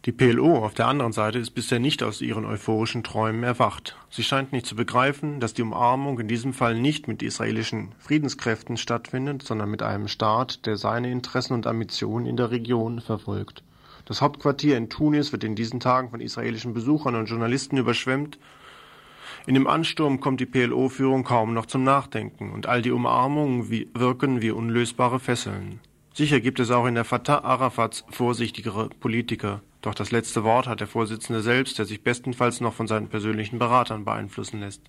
[0.05, 3.97] Die PLO auf der anderen Seite ist bisher nicht aus ihren euphorischen Träumen erwacht.
[4.11, 8.77] Sie scheint nicht zu begreifen, dass die Umarmung in diesem Fall nicht mit israelischen Friedenskräften
[8.77, 13.63] stattfindet, sondern mit einem Staat, der seine Interessen und Ambitionen in der Region verfolgt.
[14.05, 18.39] Das Hauptquartier in Tunis wird in diesen Tagen von israelischen Besuchern und Journalisten überschwemmt.
[19.47, 24.43] In dem Ansturm kommt die PLO-Führung kaum noch zum Nachdenken und all die Umarmungen wirken
[24.43, 25.81] wie unlösbare Fesseln.
[26.13, 29.63] Sicher gibt es auch in der Fatah Arafats vorsichtigere Politiker.
[29.85, 33.59] Doch das letzte Wort hat der Vorsitzende selbst, der sich bestenfalls noch von seinen persönlichen
[33.59, 34.81] Beratern beeinflussen lässt.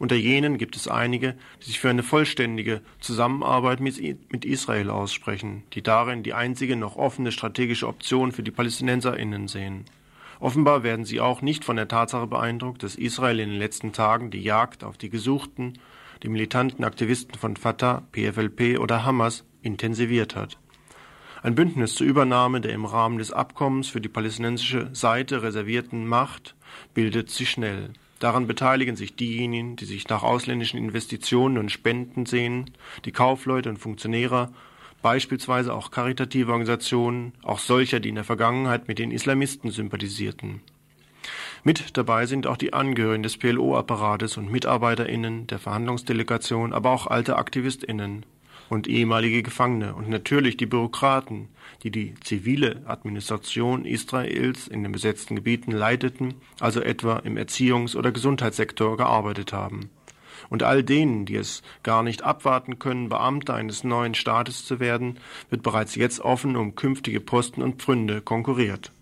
[0.00, 5.84] Unter jenen gibt es einige, die sich für eine vollständige Zusammenarbeit mit Israel aussprechen, die
[5.84, 9.84] darin die einzige noch offene strategische Option für die PalästinenserInnen sehen.
[10.40, 14.32] Offenbar werden sie auch nicht von der Tatsache beeindruckt, dass Israel in den letzten Tagen
[14.32, 15.78] die Jagd auf die gesuchten,
[16.24, 20.58] die militanten Aktivisten von Fatah, PFLP oder Hamas intensiviert hat.
[21.40, 26.56] Ein Bündnis zur Übernahme der im Rahmen des Abkommens für die palästinensische Seite reservierten Macht
[26.94, 27.90] bildet sich schnell.
[28.18, 32.72] Daran beteiligen sich diejenigen, die sich nach ausländischen Investitionen und Spenden sehen,
[33.04, 34.50] die Kaufleute und Funktionäre,
[35.00, 40.60] beispielsweise auch karitative Organisationen, auch solcher, die in der Vergangenheit mit den Islamisten sympathisierten.
[41.62, 47.36] Mit dabei sind auch die Angehörigen des PLO-Apparates und MitarbeiterInnen der Verhandlungsdelegation, aber auch alte
[47.36, 48.26] AktivistInnen,
[48.68, 51.48] und ehemalige Gefangene und natürlich die Bürokraten,
[51.82, 58.12] die die zivile Administration Israels in den besetzten Gebieten leiteten, also etwa im Erziehungs- oder
[58.12, 59.90] Gesundheitssektor gearbeitet haben.
[60.50, 65.18] Und all denen, die es gar nicht abwarten können, Beamte eines neuen Staates zu werden,
[65.50, 68.92] wird bereits jetzt offen um künftige Posten und Pfründe konkurriert.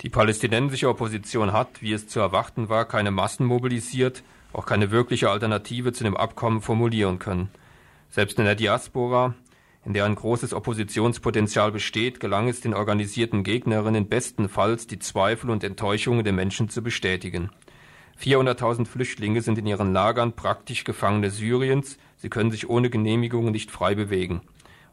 [0.00, 5.30] Die palästinensische Opposition hat, wie es zu erwarten war, keine Massen mobilisiert, auch keine wirkliche
[5.30, 7.48] Alternative zu dem Abkommen formulieren können.
[8.14, 9.34] Selbst in der Diaspora,
[9.84, 15.64] in der ein großes Oppositionspotenzial besteht, gelang es den organisierten Gegnerinnen bestenfalls, die Zweifel und
[15.64, 17.50] Enttäuschungen der Menschen zu bestätigen.
[18.22, 21.98] 400.000 Flüchtlinge sind in ihren Lagern praktisch Gefangene Syriens.
[22.16, 24.42] Sie können sich ohne Genehmigung nicht frei bewegen.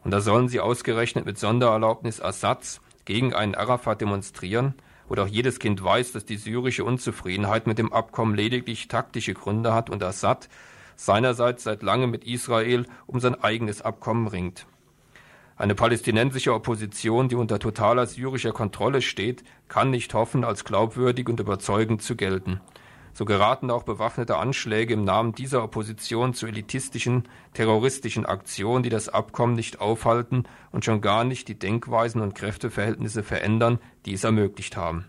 [0.02, 4.74] Und da sollen sie ausgerechnet mit Sondererlaubnis Assads gegen einen Arafat demonstrieren,
[5.06, 9.72] wo doch jedes Kind weiß, dass die syrische Unzufriedenheit mit dem Abkommen lediglich taktische Gründe
[9.72, 10.48] hat und Assad
[11.04, 14.66] seinerseits seit langem mit Israel um sein eigenes Abkommen ringt.
[15.56, 21.40] Eine palästinensische Opposition, die unter totaler syrischer Kontrolle steht, kann nicht hoffen, als glaubwürdig und
[21.40, 22.60] überzeugend zu gelten.
[23.14, 29.10] So geraten auch bewaffnete Anschläge im Namen dieser Opposition zu elitistischen, terroristischen Aktionen, die das
[29.10, 34.76] Abkommen nicht aufhalten und schon gar nicht die Denkweisen und Kräfteverhältnisse verändern, die es ermöglicht
[34.76, 35.06] haben.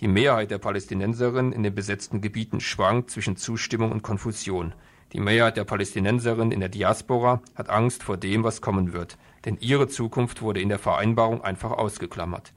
[0.00, 4.72] Die Mehrheit der Palästinenserinnen in den besetzten Gebieten schwankt zwischen Zustimmung und Konfusion.
[5.12, 9.58] Die Mehrheit der Palästinenserinnen in der Diaspora hat Angst vor dem, was kommen wird, denn
[9.60, 12.52] ihre Zukunft wurde in der Vereinbarung einfach ausgeklammert.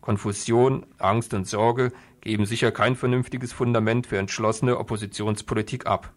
[0.00, 6.12] Konfusion, Angst und Sorge geben sicher kein vernünftiges Fundament für entschlossene Oppositionspolitik ab.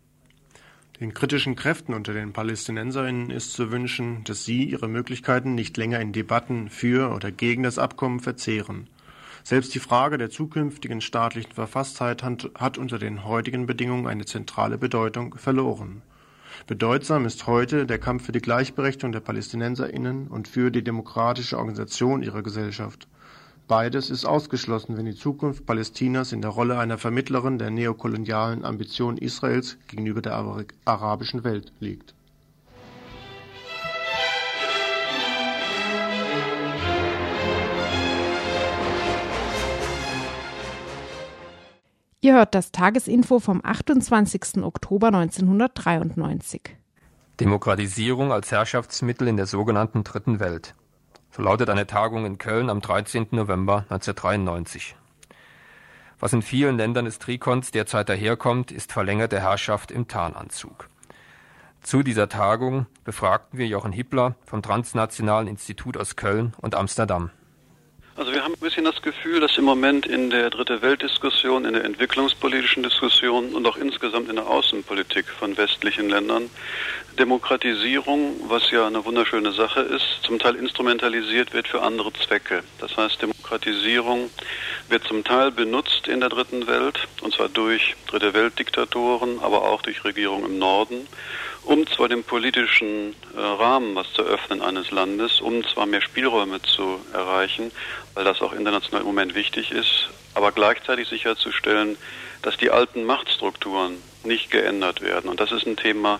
[0.99, 6.01] Den kritischen Kräften unter den Palästinenserinnen ist zu wünschen, dass sie ihre Möglichkeiten nicht länger
[6.01, 8.89] in Debatten für oder gegen das Abkommen verzehren.
[9.49, 15.33] Selbst die Frage der zukünftigen staatlichen Verfasstheit hat unter den heutigen Bedingungen eine zentrale Bedeutung
[15.39, 16.03] verloren.
[16.67, 22.21] Bedeutsam ist heute der Kampf für die Gleichberechtigung der PalästinenserInnen und für die demokratische Organisation
[22.21, 23.07] ihrer Gesellschaft.
[23.67, 29.17] Beides ist ausgeschlossen, wenn die Zukunft Palästinas in der Rolle einer Vermittlerin der neokolonialen Ambitionen
[29.17, 30.35] Israels gegenüber der
[30.85, 32.13] arabischen Welt liegt.
[42.21, 44.61] Ihr hört das Tagesinfo vom 28.
[44.61, 46.75] Oktober 1993.
[47.39, 50.75] Demokratisierung als Herrschaftsmittel in der sogenannten Dritten Welt.
[51.31, 53.27] So lautet eine Tagung in Köln am 13.
[53.31, 54.97] November 1993.
[56.19, 60.89] Was in vielen Ländern des Trikons derzeit daherkommt, ist verlängerte Herrschaft im Tarnanzug.
[61.83, 67.31] Zu dieser Tagung befragten wir Jochen Hippler vom Transnationalen Institut aus Köln und Amsterdam.
[68.19, 71.71] Also wir haben ein bisschen das Gefühl, dass im Moment in der Dritte Weltdiskussion, in
[71.71, 76.49] der entwicklungspolitischen Diskussion und auch insgesamt in der Außenpolitik von westlichen Ländern
[77.17, 82.61] Demokratisierung, was ja eine wunderschöne Sache ist, zum Teil instrumentalisiert wird für andere Zwecke.
[82.79, 84.29] Das heißt, Demokratisierung
[84.89, 89.81] wird zum Teil benutzt in der Dritten Welt, und zwar durch Dritte Weltdiktatoren, aber auch
[89.81, 91.07] durch Regierungen im Norden,
[91.63, 96.61] um zwar den politischen äh, Rahmen was zu öffnen eines Landes, um zwar mehr Spielräume
[96.61, 97.71] zu erreichen,
[98.19, 101.95] weil das auch international im Moment wichtig ist, aber gleichzeitig sicherzustellen,
[102.41, 105.29] dass die alten Machtstrukturen nicht geändert werden.
[105.29, 106.19] Und das ist ein Thema,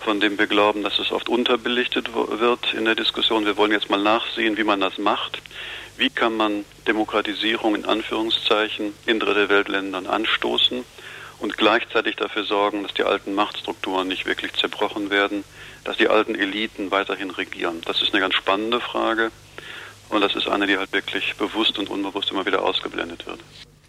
[0.00, 3.46] von dem wir glauben, dass es oft unterbelichtet wird in der Diskussion.
[3.46, 5.40] Wir wollen jetzt mal nachsehen, wie man das macht.
[5.96, 10.84] Wie kann man Demokratisierung in Anführungszeichen in Dritte Weltländern anstoßen?
[11.38, 15.42] und gleichzeitig dafür sorgen, dass die alten Machtstrukturen nicht wirklich zerbrochen werden,
[15.84, 17.80] dass die alten Eliten weiterhin regieren.
[17.86, 19.30] Das ist eine ganz spannende Frage
[20.10, 23.40] und das ist eine, die halt wirklich bewusst und unbewusst immer wieder ausgeblendet wird.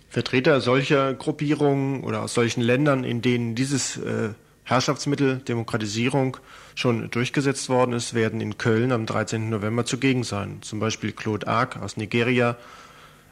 [0.10, 4.30] Vertreter solcher Gruppierungen oder aus solchen Ländern, in denen dieses äh,
[4.64, 6.38] Herrschaftsmittel Demokratisierung
[6.76, 9.50] schon durchgesetzt worden ist, werden in Köln am 13.
[9.50, 10.60] November zugegen sein.
[10.62, 12.58] Zum Beispiel Claude Ark aus Nigeria,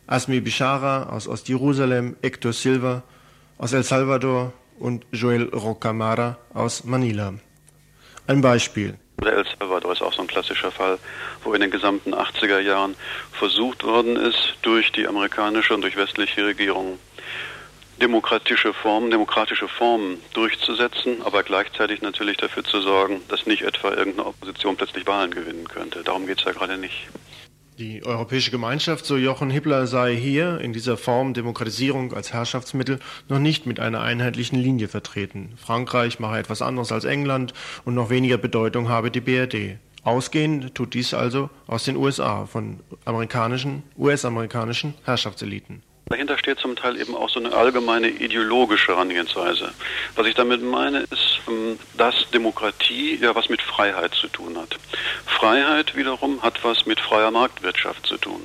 [0.07, 3.03] Asmi Bishara aus Ostjerusalem, Hector Silva
[3.57, 7.33] aus El Salvador und Joel Rocamara aus Manila.
[8.25, 8.97] Ein Beispiel.
[9.27, 10.99] El Salvador ist auch so ein klassischer Fall,
[11.43, 12.95] wo in den gesamten 80er Jahren
[13.31, 16.99] versucht worden ist, durch die amerikanische und durch westliche Regierungen
[17.99, 24.27] demokratische Formen, demokratische Formen durchzusetzen, aber gleichzeitig natürlich dafür zu sorgen, dass nicht etwa irgendeine
[24.27, 26.03] Opposition plötzlich Wahlen gewinnen könnte.
[26.03, 27.09] Darum geht es ja gerade nicht.
[27.79, 33.39] Die Europäische Gemeinschaft, so Jochen Hippler, sei hier in dieser Form Demokratisierung als Herrschaftsmittel noch
[33.39, 35.53] nicht mit einer einheitlichen Linie vertreten.
[35.55, 37.53] Frankreich mache etwas anderes als England
[37.85, 39.77] und noch weniger Bedeutung habe die BRD.
[40.03, 45.81] Ausgehend tut dies also aus den USA, von amerikanischen, US-amerikanischen Herrschaftseliten.
[46.09, 49.71] Dahinter steht zum Teil eben auch so eine allgemeine ideologische Herangehensweise.
[50.15, 54.75] Was ich damit meine, ist, ähm, dass Demokratie ja was mit Freiheit zu tun hat.
[55.27, 58.41] Freiheit wiederum hat was mit freier Marktwirtschaft zu tun.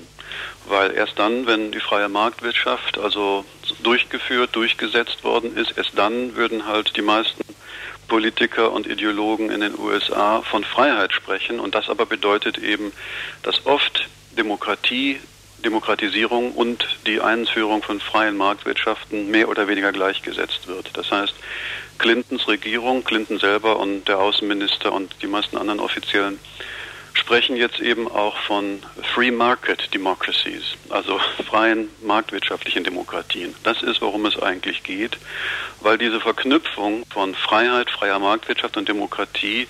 [0.67, 3.47] Weil erst dann, wenn die freie Marktwirtschaft also
[3.83, 7.43] durchgeführt, durchgesetzt worden ist, erst dann würden halt die meisten
[8.09, 11.61] Politiker und Ideologen in den USA von Freiheit sprechen.
[11.61, 12.93] Und das aber bedeutet eben,
[13.43, 15.19] dass oft Demokratie
[15.65, 20.91] Demokratisierung und die Einführung von freien Marktwirtschaften mehr oder weniger gleichgesetzt wird.
[20.95, 21.35] Das heißt,
[21.99, 26.39] Clintons Regierung, Clinton selber und der Außenminister und die meisten anderen Offiziellen
[27.15, 28.83] sprechen jetzt eben auch von
[29.15, 33.55] Free Market Democracies, also freien marktwirtschaftlichen Demokratien.
[33.63, 35.17] Das ist, worum es eigentlich geht,
[35.81, 39.69] weil diese Verknüpfung von Freiheit, freier Marktwirtschaft und Demokratie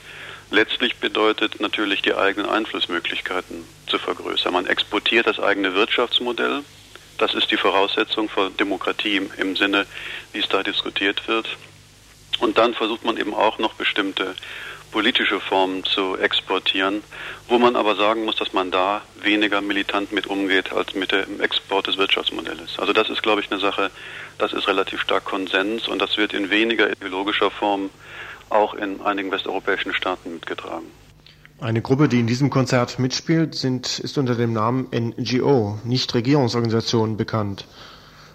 [0.50, 4.52] letztlich bedeutet natürlich die eigenen Einflussmöglichkeiten zu vergrößern.
[4.52, 6.62] Man exportiert das eigene Wirtschaftsmodell.
[7.18, 9.86] Das ist die Voraussetzung für Demokratie im Sinne,
[10.32, 11.48] wie es da diskutiert wird.
[12.40, 14.34] Und dann versucht man eben auch noch bestimmte
[14.94, 17.02] politische Formen zu exportieren,
[17.48, 21.40] wo man aber sagen muss, dass man da weniger militant mit umgeht als mit dem
[21.40, 22.78] Export des Wirtschaftsmodells.
[22.78, 23.90] Also das ist, glaube ich, eine Sache,
[24.38, 27.90] das ist relativ stark Konsens und das wird in weniger ideologischer Form
[28.50, 30.86] auch in einigen westeuropäischen Staaten mitgetragen.
[31.60, 37.66] Eine Gruppe, die in diesem Konzert mitspielt, sind, ist unter dem Namen NGO, Nichtregierungsorganisationen, bekannt.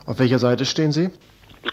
[0.06, 1.10] Auf welcher Seite stehen Sie?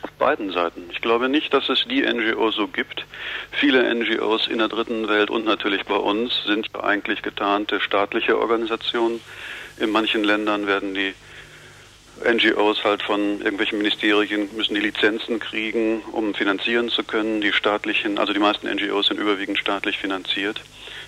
[0.03, 0.83] Auf beiden Seiten.
[0.90, 3.07] Ich glaube nicht, dass es die NGO so gibt.
[3.53, 9.20] Viele NGOs in der dritten Welt und natürlich bei uns sind eigentlich getarnte staatliche Organisationen.
[9.79, 11.14] In manchen Ländern werden die
[12.25, 17.41] NGOs halt von irgendwelchen Ministerien müssen die Lizenzen kriegen, um finanzieren zu können.
[17.41, 20.61] Die staatlichen, also die meisten NGOs sind überwiegend staatlich finanziert,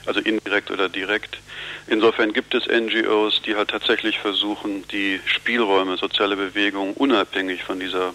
[0.06, 1.38] also indirekt oder direkt.
[1.86, 8.14] Insofern gibt es NGOs, die halt tatsächlich versuchen, die Spielräume soziale Bewegung unabhängig von dieser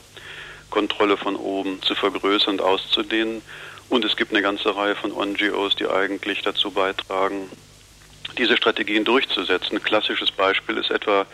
[0.69, 3.41] Kontrolle von oben zu vergrößern und auszudehnen.
[3.89, 7.49] Und es gibt eine ganze Reihe von NGOs, die eigentlich dazu beitragen,
[8.37, 9.77] diese Strategien durchzusetzen.
[9.77, 11.25] Ein klassisches Beispiel ist etwa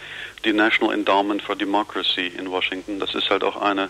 [0.46, 3.00] die National Endowment for Democracy in Washington.
[3.00, 3.90] Das ist halt auch eine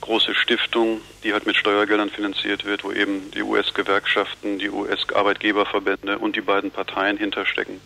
[0.00, 6.36] große Stiftung, die halt mit Steuergeldern finanziert wird, wo eben die US-Gewerkschaften, die US-Arbeitgeberverbände und
[6.36, 7.80] die beiden Parteien hinterstecken.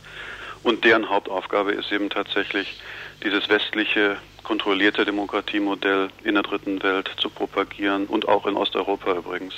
[0.62, 2.80] Und deren Hauptaufgabe ist eben tatsächlich,
[3.24, 9.54] dieses westliche kontrollierte Demokratiemodell in der dritten Welt zu propagieren und auch in Osteuropa übrigens.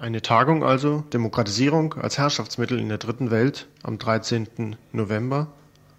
[0.00, 4.76] Eine Tagung also, Demokratisierung als Herrschaftsmittel in der Dritten Welt am 13.
[4.92, 5.48] November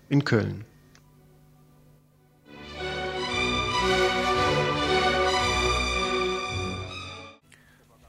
[0.08, 0.64] in Köln.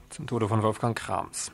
[0.09, 1.51] Zum Tode von Wolfgang Krams.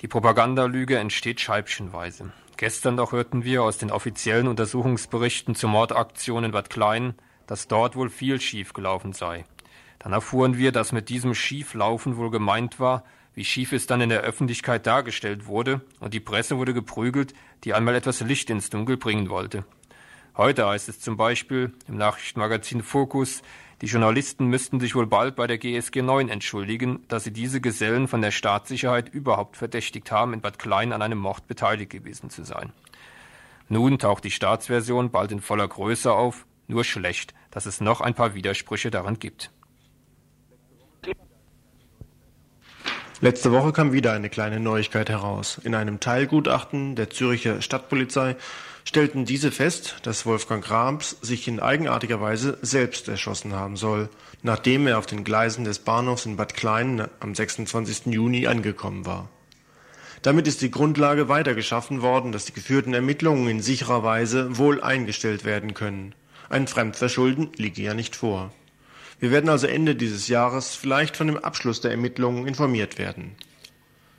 [0.00, 2.32] Die Propagandalüge entsteht scheibchenweise.
[2.56, 7.14] Gestern doch hörten wir aus den offiziellen Untersuchungsberichten zur Mordaktion in Bad Klein,
[7.46, 9.44] dass dort wohl viel schiefgelaufen sei.
[10.00, 13.04] Dann erfuhren wir, dass mit diesem Schieflaufen wohl gemeint war,
[13.34, 17.74] wie schief es dann in der Öffentlichkeit dargestellt wurde, und die Presse wurde geprügelt, die
[17.74, 19.64] einmal etwas Licht ins Dunkel bringen wollte.
[20.36, 23.42] Heute heißt es zum Beispiel im Nachrichtenmagazin Focus,
[23.82, 28.06] die Journalisten müssten sich wohl bald bei der GSG 9 entschuldigen, dass sie diese Gesellen
[28.06, 32.44] von der Staatssicherheit überhaupt verdächtigt haben, in Bad Klein an einem Mord beteiligt gewesen zu
[32.44, 32.72] sein.
[33.68, 38.14] Nun taucht die Staatsversion bald in voller Größe auf, nur schlecht, dass es noch ein
[38.14, 39.50] paar Widersprüche daran gibt.
[43.22, 45.60] Letzte Woche kam wieder eine kleine Neuigkeit heraus.
[45.62, 48.34] In einem Teilgutachten der Züricher Stadtpolizei
[48.84, 54.08] stellten diese fest, dass Wolfgang Grams sich in eigenartiger Weise selbst erschossen haben soll,
[54.42, 58.06] nachdem er auf den Gleisen des Bahnhofs in Bad Klein am 26.
[58.06, 59.28] Juni angekommen war.
[60.22, 64.82] Damit ist die Grundlage weiter geschaffen worden, dass die geführten Ermittlungen in sicherer Weise wohl
[64.82, 66.16] eingestellt werden können.
[66.48, 68.50] Ein Fremdverschulden liege ja nicht vor.
[69.22, 73.36] Wir werden also Ende dieses Jahres vielleicht von dem Abschluss der Ermittlungen informiert werden.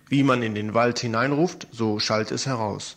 [0.08, 2.95] Wie man in den Wald hineinruft, so schallt es heraus.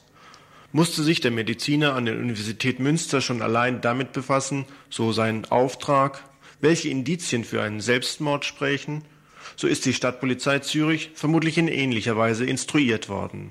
[0.70, 6.22] Musste sich der Mediziner an der Universität Münster schon allein damit befassen, so sein Auftrag,
[6.60, 9.02] welche Indizien für einen Selbstmord sprechen,
[9.56, 13.50] so ist die Stadtpolizei Zürich vermutlich in ähnlicher Weise instruiert worden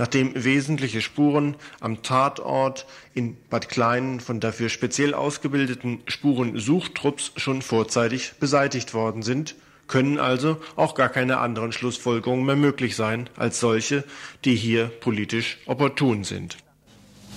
[0.00, 8.32] nachdem wesentliche Spuren am Tatort in Bad Klein von dafür speziell ausgebildeten Spurensuchtrupps schon vorzeitig
[8.40, 9.56] beseitigt worden sind,
[9.88, 14.02] können also auch gar keine anderen Schlussfolgerungen mehr möglich sein als solche,
[14.46, 16.56] die hier politisch opportun sind.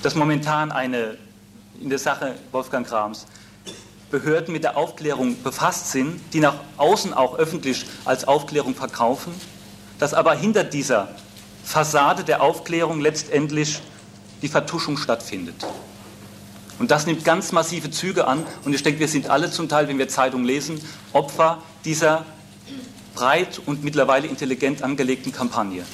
[0.02, 1.18] Dass momentan eine
[1.82, 3.28] in der Sache Wolfgang Krams
[4.10, 9.34] Behörden mit der Aufklärung befasst sind, die nach außen auch öffentlich als Aufklärung verkaufen,
[10.00, 11.14] dass aber hinter dieser
[11.64, 13.82] Fassade der Aufklärung letztendlich
[14.42, 15.56] die Vertuschung stattfindet.
[16.80, 18.46] Und das nimmt ganz massive Züge an.
[18.66, 20.82] Und ich denke, wir sind alle zum Teil, wenn wir Zeitungen lesen,
[21.14, 22.26] Opfer dieser
[23.16, 25.86] breit und mittlerweile intelligent angelegten Kampagne.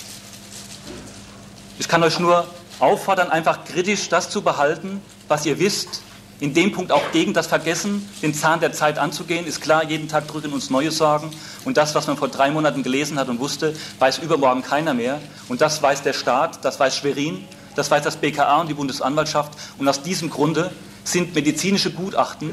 [1.78, 2.47] Ich kann euch nur
[2.80, 6.01] auffordern, einfach kritisch das zu behalten, was ihr wisst,
[6.40, 9.46] in dem Punkt auch gegen das Vergessen, den Zahn der Zeit anzugehen.
[9.46, 11.32] Ist klar, jeden Tag drücken uns neue Sorgen.
[11.66, 15.20] Und das, was man vor drei Monaten gelesen hat und wusste, weiß übermorgen keiner mehr.
[15.50, 17.44] Und das weiß der Staat, das weiß Schwerin,
[17.76, 19.52] das weiß das BKA und die Bundesanwaltschaft.
[19.78, 20.72] Und aus diesem Grunde
[21.04, 22.52] sind medizinische Gutachten,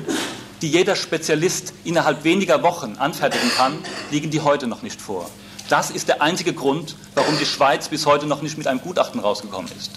[0.63, 3.79] die jeder Spezialist innerhalb weniger Wochen anfertigen kann,
[4.11, 5.31] liegen die heute noch nicht vor.
[5.69, 9.21] Das ist der einzige Grund, warum die Schweiz bis heute noch nicht mit einem Gutachten
[9.21, 9.91] rausgekommen ist.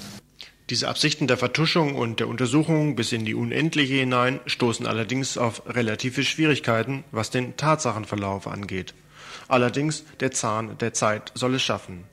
[0.69, 5.63] Diese Absichten der Vertuschung und der Untersuchung bis in die Unendliche hinein stoßen allerdings auf
[5.65, 8.93] relative Schwierigkeiten, was den Tatsachenverlauf angeht.
[9.47, 12.03] Allerdings der Zahn der Zeit soll es schaffen.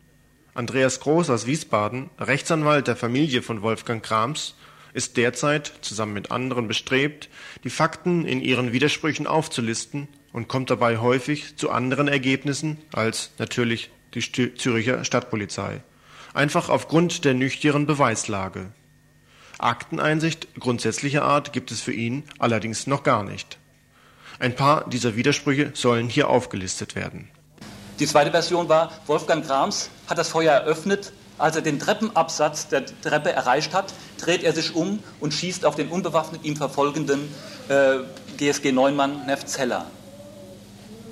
[0.54, 4.54] Andreas Groß aus Wiesbaden, Rechtsanwalt der Familie von Wolfgang Krams,
[4.94, 7.28] ist derzeit zusammen mit anderen bestrebt,
[7.62, 13.90] die Fakten in ihren Widersprüchen aufzulisten und kommt dabei häufig zu anderen Ergebnissen als natürlich
[14.14, 15.82] die Züricher Stadtpolizei
[16.37, 18.72] einfach aufgrund der nüchternen Beweislage.
[19.59, 23.59] Akteneinsicht grundsätzlicher Art gibt es für ihn allerdings noch gar nicht.
[24.39, 27.30] Ein paar dieser Widersprüche sollen hier aufgelistet werden.
[27.99, 31.12] Die zweite Version war, Wolfgang Grams hat das Feuer eröffnet.
[31.39, 35.74] Als er den Treppenabsatz der Treppe erreicht hat, dreht er sich um und schießt auf
[35.74, 37.20] den unbewaffnet ihm verfolgenden
[37.68, 37.99] äh,
[38.37, 39.87] GSG 9-Mann Neff Zeller.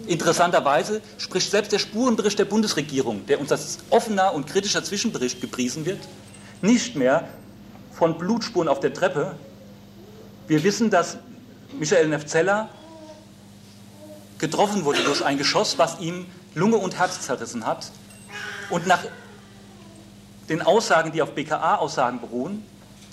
[0.07, 5.87] Interessanterweise spricht selbst der Spurenbericht der Bundesregierung, der uns als offener und kritischer Zwischenbericht gepriesen
[5.87, 6.01] wird,
[6.63, 7.29] nicht mehr
[7.93, 9.37] von Blutspuren auf der Treppe.
[10.47, 11.19] Wir wissen, dass
[11.79, 12.69] Michael Nefzeller
[14.39, 17.91] getroffen wurde durch ein Geschoss, was ihm Lunge und Herz zerrissen hat.
[18.71, 19.05] Und nach
[20.49, 22.63] den Aussagen, die auf BKA-Aussagen beruhen,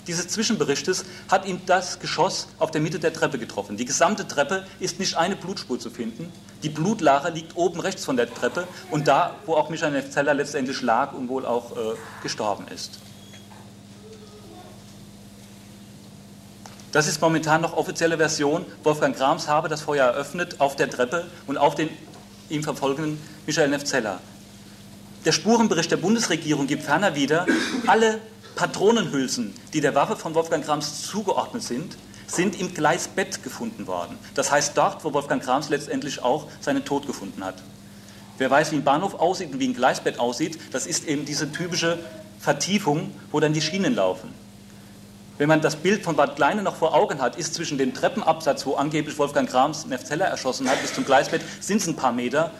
[0.06, 3.76] dieses Zwischenberichtes hat ihm das Geschoss auf der Mitte der Treppe getroffen.
[3.76, 6.32] Die gesamte Treppe ist nicht eine Blutspur zu finden.
[6.62, 10.82] Die Blutlache liegt oben rechts von der Treppe und da, wo auch Michael Zeller letztendlich
[10.82, 12.98] lag und wohl auch äh, gestorben ist.
[16.90, 18.66] Das ist momentan noch offizielle Version.
[18.82, 21.88] Wolfgang Grams habe das Feuer eröffnet auf der Treppe und auf den
[22.50, 24.20] ihm verfolgenden Michael Nefzeller.
[25.24, 27.46] Der Spurenbericht der Bundesregierung gibt ferner wieder,
[27.86, 28.20] alle
[28.54, 31.96] Patronenhülsen, die der Waffe von Wolfgang Grams zugeordnet sind,
[32.26, 34.18] sind im Gleisbett gefunden worden.
[34.34, 37.62] Das heißt dort, wo Wolfgang Grams letztendlich auch seinen Tod gefunden hat.
[38.38, 41.52] Wer weiß, wie ein Bahnhof aussieht und wie ein Gleisbett aussieht, das ist eben diese
[41.52, 41.98] typische
[42.38, 44.34] Vertiefung, wo dann die Schienen laufen.
[45.38, 48.66] Wenn man das Bild von Bad Kleine noch vor Augen hat, ist zwischen dem Treppenabsatz,
[48.66, 52.52] wo angeblich Wolfgang Grams Nefzeller erschossen hat, bis zum Gleisbett, sind es ein paar Meter.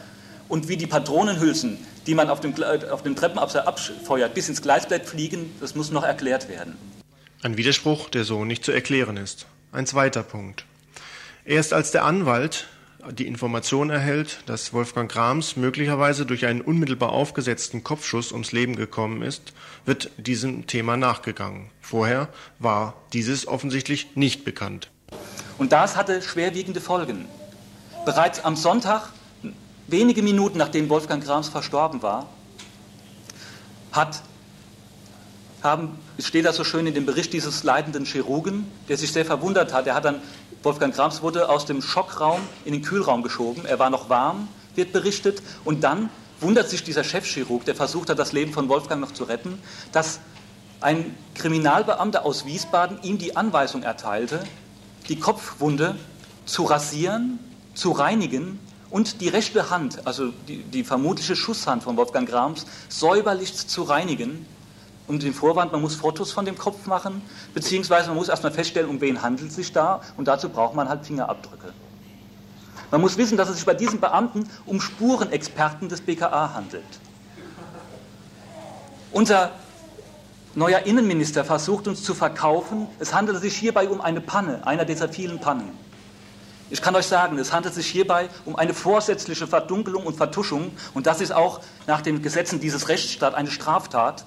[0.49, 1.77] Und wie die Patronenhülsen
[2.07, 2.53] die man auf dem,
[2.91, 6.77] auf dem Treppenabseil abfeuert, bis ins Gleisbett fliegen, das muss noch erklärt werden.
[7.41, 9.45] Ein Widerspruch, der so nicht zu erklären ist.
[9.71, 10.65] Ein zweiter Punkt.
[11.45, 12.67] Erst als der Anwalt
[13.11, 19.21] die Information erhält, dass Wolfgang Grams möglicherweise durch einen unmittelbar aufgesetzten Kopfschuss ums Leben gekommen
[19.21, 19.53] ist,
[19.85, 21.69] wird diesem Thema nachgegangen.
[21.81, 22.29] Vorher
[22.59, 24.89] war dieses offensichtlich nicht bekannt.
[25.57, 27.25] Und das hatte schwerwiegende Folgen.
[28.05, 29.09] Bereits am Sonntag,
[29.93, 32.25] wenige Minuten nachdem Wolfgang Grams verstorben war,
[33.93, 34.23] hat,
[35.61, 39.71] haben, steht das so schön in dem Bericht dieses leitenden Chirurgen, der sich sehr verwundert
[39.71, 39.87] hat.
[39.87, 40.21] Er hat dann
[40.63, 43.65] Wolfgang Grams wurde aus dem Schockraum in den Kühlraum geschoben.
[43.65, 45.43] Er war noch warm, wird berichtet.
[45.63, 46.09] Und dann
[46.41, 50.19] wundert sich dieser Chefchirurg, der versucht hat, das Leben von Wolfgang noch zu retten, dass
[50.81, 54.43] ein Kriminalbeamter aus Wiesbaden ihm die Anweisung erteilte,
[55.07, 55.95] die Kopfwunde
[56.45, 57.39] zu rasieren,
[57.75, 58.59] zu reinigen
[58.93, 64.45] und die rechte Hand, also die, die vermutliche Schusshand von Wolfgang Grams, säuberlich zu reinigen
[65.07, 67.23] um den Vorwand, man muss Fotos von dem Kopf machen,
[67.55, 70.87] beziehungsweise man muss erstmal feststellen, um wen handelt es sich da und dazu braucht man
[70.87, 71.73] halt Fingerabdrücke.
[72.91, 76.83] Man muss wissen, dass es sich bei diesen Beamten um Spurenexperten des BKA handelt.
[79.11, 79.51] Unser
[80.53, 85.09] neuer Innenminister versucht uns zu verkaufen, es handelt sich hierbei um eine Panne, einer dieser
[85.09, 85.71] vielen Pannen.
[86.73, 91.05] Ich kann euch sagen, es handelt sich hierbei um eine vorsätzliche Verdunkelung und Vertuschung und
[91.05, 94.25] das ist auch nach den Gesetzen dieses Rechtsstaats eine Straftat.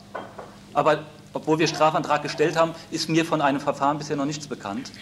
[0.72, 4.92] Aber obwohl wir Strafantrag gestellt haben, ist mir von einem Verfahren bisher noch nichts bekannt.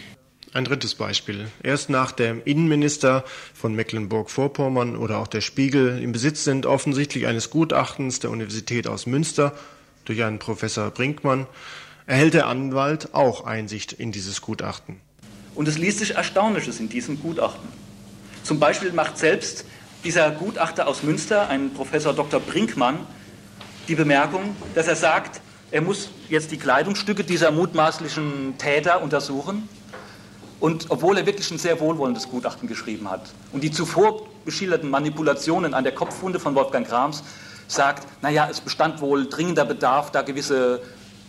[0.55, 1.51] Ein drittes Beispiel.
[1.63, 7.51] Erst nach dem Innenminister von Mecklenburg-Vorpommern oder auch der Spiegel im Besitz sind offensichtlich eines
[7.51, 9.53] Gutachtens der Universität aus Münster
[10.07, 11.47] durch einen Professor Brinkmann,
[12.07, 15.03] erhält der Anwalt auch Einsicht in dieses Gutachten.
[15.55, 17.69] Und es liest sich Erstaunliches in diesem Gutachten.
[18.43, 19.65] Zum Beispiel macht selbst
[20.05, 22.41] dieser Gutachter aus Münster, ein Professor Dr.
[22.41, 22.99] Brinkmann,
[23.89, 25.41] die Bemerkung, dass er sagt,
[25.71, 29.69] er muss jetzt die Kleidungsstücke dieser mutmaßlichen Täter untersuchen.
[30.61, 35.75] Und obwohl er wirklich ein sehr wohlwollendes Gutachten geschrieben hat und die zuvor geschilderten Manipulationen
[35.75, 37.23] an der Kopfwunde von Wolfgang Krams
[37.67, 40.81] sagt, naja, es bestand wohl dringender Bedarf, da gewisse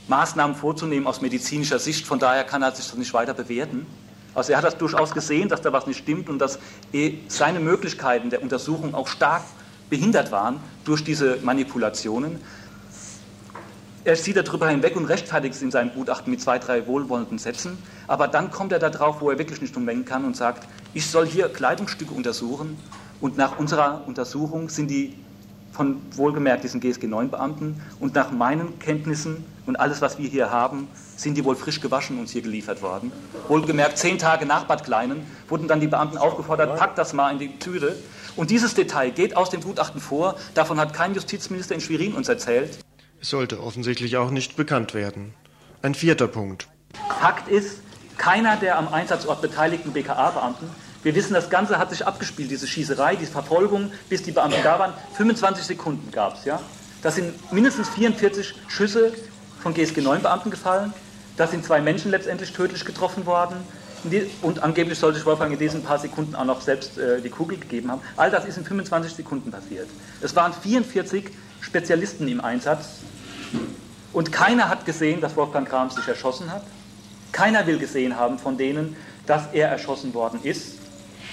[0.08, 3.86] Maßnahmen vorzunehmen aus medizinischer Sicht, von daher kann er sich das nicht weiter bewerten.
[4.36, 6.60] Also er hat das durchaus gesehen, dass da was nicht stimmt und dass
[7.28, 9.44] seine Möglichkeiten der Untersuchung auch stark
[9.90, 12.40] behindert waren durch diese Manipulationen.
[14.04, 17.78] Er sieht darüber hinweg und rechtfertigt es in seinem Gutachten mit zwei, drei wohlwollenden Sätzen.
[18.08, 21.26] Aber dann kommt er darauf, wo er wirklich nicht umlenken kann und sagt, ich soll
[21.26, 22.78] hier Kleidungsstücke untersuchen.
[23.20, 25.16] Und nach unserer Untersuchung sind die
[25.72, 31.36] von wohlgemerkt diesen GSG-9-Beamten und nach meinen Kenntnissen und alles, was wir hier haben, sind
[31.36, 33.12] die wohl frisch gewaschen uns hier geliefert worden.
[33.48, 37.40] Wohlgemerkt, zehn Tage nach Bad Kleinen wurden dann die Beamten aufgefordert, packt das mal in
[37.40, 37.96] die Tüte.
[38.36, 40.36] Und dieses Detail geht aus dem Gutachten vor.
[40.54, 42.80] Davon hat kein Justizminister in Schwerin uns erzählt.
[43.22, 45.34] Es sollte offensichtlich auch nicht bekannt werden.
[45.82, 46.68] Ein vierter Punkt.
[47.20, 47.80] Fakt ist,
[48.18, 50.70] keiner der am Einsatzort beteiligten BKA-Beamten,
[51.06, 54.80] wir wissen, das Ganze hat sich abgespielt, diese Schießerei, diese Verfolgung, bis die Beamten da
[54.80, 54.92] waren.
[55.14, 56.46] 25 Sekunden gab es.
[56.46, 56.60] Ja?
[57.04, 59.14] Das sind mindestens 44 Schüsse
[59.62, 60.94] von GSG-9-Beamten gefallen.
[61.38, 63.58] Da sind zwei Menschen letztendlich tödlich getroffen worden.
[64.42, 67.58] Und angeblich soll sich Wolfgang in diesen paar Sekunden auch noch selbst äh, die Kugel
[67.58, 68.02] gegeben haben.
[68.18, 69.88] All das ist in 25 Sekunden passiert.
[70.22, 73.00] Es waren 44 Spezialisten im Einsatz,
[74.16, 76.64] und keiner hat gesehen, dass Wolfgang Kram sich erschossen hat.
[77.34, 80.78] Keiner will gesehen haben von denen, dass er erschossen worden ist.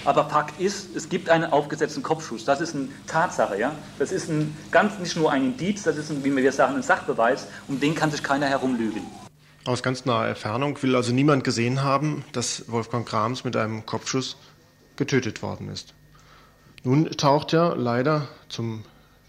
[0.04, 2.44] Aber Fakt ist, es gibt einen aufgesetzten Kopfschuss.
[2.44, 3.56] Das ist eine Tatsache.
[3.56, 3.70] Ja?
[4.00, 6.82] Das ist ein, ganz, nicht nur ein Indiz, das ist, ein, wie wir sagen, ein
[6.82, 7.46] Sachbeweis.
[7.68, 9.02] Um den kann sich keiner herumlügen.
[9.64, 14.36] Aus ganz naher Entfernung will also niemand gesehen haben, dass Wolfgang Krams mit einem Kopfschuss
[14.96, 15.94] getötet worden ist.
[16.82, 18.82] Nun taucht ja leider zum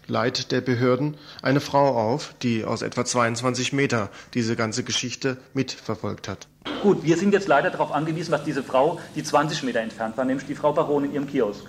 [0.08, 6.26] Leid der Behörden eine Frau auf, die aus etwa 22 Meter diese ganze Geschichte mitverfolgt
[6.26, 6.48] hat.
[6.82, 10.24] Gut, wir sind jetzt leider darauf angewiesen, dass diese Frau, die 20 Meter entfernt war,
[10.24, 11.64] nämlich die Frau Baron in ihrem Kiosk.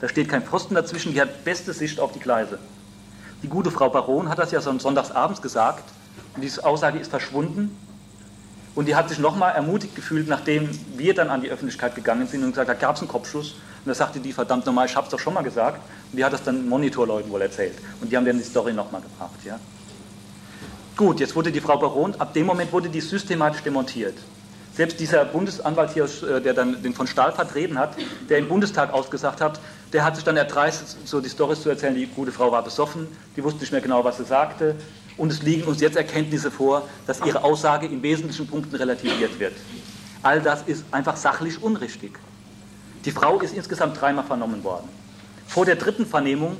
[0.00, 2.60] Da steht kein Pfosten dazwischen, die hat beste Sicht auf die Gleise.
[3.42, 5.84] Die gute Frau Baron hat das ja so sonntagsabends gesagt
[6.36, 7.76] und diese Aussage ist verschwunden.
[8.74, 12.42] Und die hat sich nochmal ermutigt gefühlt, nachdem wir dann an die Öffentlichkeit gegangen sind
[12.42, 13.52] und gesagt, da gab es einen Kopfschuss.
[13.52, 15.80] Und da sagte die, verdammt nochmal, ich habe es doch schon mal gesagt.
[16.10, 17.74] Und die hat das dann Monitorleuten wohl erzählt.
[18.00, 19.38] Und die haben dann die Story nochmal gebracht.
[19.44, 19.60] Ja.
[20.96, 24.14] Gut, jetzt wurde die Frau Baron, ab dem Moment wurde die systematisch demontiert.
[24.74, 27.94] Selbst dieser Bundesanwalt hier, äh, der dann den von Stahl vertreten hat,
[28.28, 29.60] der im Bundestag ausgesagt hat,
[29.92, 33.06] der hat sich dann erdreistet, so die Storys zu erzählen, die gute Frau war besoffen,
[33.36, 34.74] die wusste nicht mehr genau, was sie sagte.
[35.16, 39.54] Und es liegen uns jetzt Erkenntnisse vor, dass ihre Aussage in wesentlichen Punkten relativiert wird.
[40.22, 42.18] All das ist einfach sachlich unrichtig.
[43.04, 44.88] Die Frau ist insgesamt dreimal vernommen worden.
[45.46, 46.56] Vor der dritten Vernehmung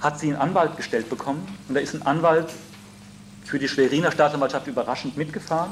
[0.00, 2.48] hat sie einen Anwalt gestellt bekommen und da ist ein Anwalt
[3.44, 5.70] für die Schweriner Staatsanwaltschaft überraschend mitgefahren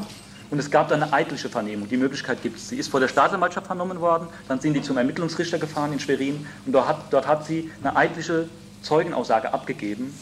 [0.51, 1.89] und es gab dann eine eidliche Vernehmung.
[1.89, 2.69] Die Möglichkeit gibt es.
[2.69, 6.47] Sie ist vor der Staatsanwaltschaft vernommen worden, dann sind die zum Ermittlungsrichter gefahren in Schwerin
[6.65, 8.49] und dort hat, dort hat sie eine eidliche
[8.83, 10.15] Zeugenaussage abgegeben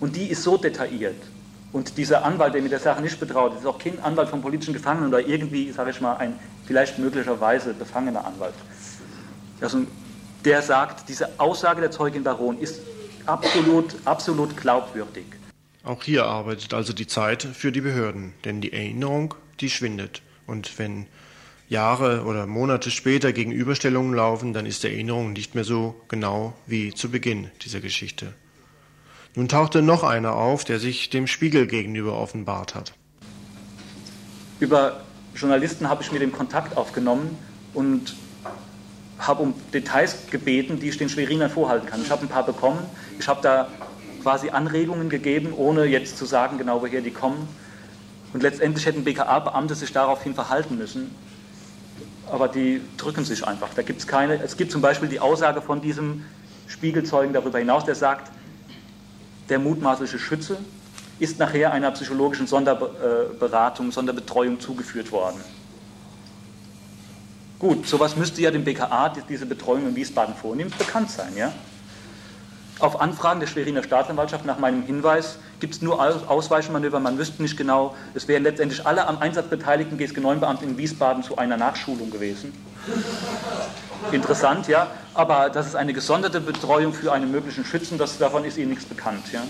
[0.00, 1.16] und die ist so detailliert.
[1.72, 4.40] Und dieser Anwalt, der mit der Sache nicht betraut ist, ist auch kein Anwalt von
[4.40, 8.54] politischen Gefangenen oder irgendwie, sage ich mal, ein vielleicht möglicherweise befangener Anwalt.
[9.60, 9.82] Also,
[10.44, 12.80] der sagt, diese Aussage der Zeugin Baron ist
[13.26, 15.24] absolut, absolut glaubwürdig.
[15.84, 20.22] Auch hier arbeitet also die Zeit für die Behörden, denn die Erinnerung, die schwindet.
[20.46, 21.06] Und wenn
[21.68, 26.94] Jahre oder Monate später Gegenüberstellungen laufen, dann ist die Erinnerung nicht mehr so genau wie
[26.94, 28.34] zu Beginn dieser Geschichte.
[29.36, 32.94] Nun tauchte noch einer auf, der sich dem Spiegel gegenüber offenbart hat.
[34.60, 35.00] Über
[35.34, 37.36] Journalisten habe ich mir den Kontakt aufgenommen
[37.74, 38.16] und
[39.18, 42.00] habe um Details gebeten, die ich den Schwerinern vorhalten kann.
[42.00, 42.78] Ich habe ein paar bekommen.
[43.18, 43.68] Ich habe da
[44.22, 47.46] quasi Anregungen gegeben, ohne jetzt zu sagen, genau woher die kommen.
[48.32, 51.14] Und letztendlich hätten BKA-Beamte sich daraufhin verhalten müssen.
[52.30, 53.68] Aber die drücken sich einfach.
[53.74, 56.24] Da gibt's keine, es gibt zum Beispiel die Aussage von diesem
[56.68, 58.32] Spiegelzeugen darüber hinaus, der sagt,
[59.48, 60.58] der mutmaßliche Schütze
[61.18, 65.40] ist nachher einer psychologischen Sonderberatung, Sonderbetreuung zugeführt worden.
[67.58, 71.34] Gut, sowas müsste ja dem BKA, diese Betreuung in Wiesbaden vornimmt, bekannt sein.
[71.36, 71.52] Ja?
[72.78, 75.98] Auf Anfragen der Schweriner Staatsanwaltschaft nach meinem Hinweis gibt es nur
[76.28, 77.00] Ausweichmanöver.
[77.00, 81.38] Man wüsste nicht genau, es wären letztendlich alle am Einsatz beteiligten GSG-9-Beamten in Wiesbaden zu
[81.38, 82.52] einer Nachschulung gewesen.
[84.12, 84.88] Interessant, ja.
[85.14, 88.84] Aber das ist eine gesonderte Betreuung für einen möglichen Schützen, das, davon ist Ihnen nichts
[88.84, 89.42] bekannt, ja.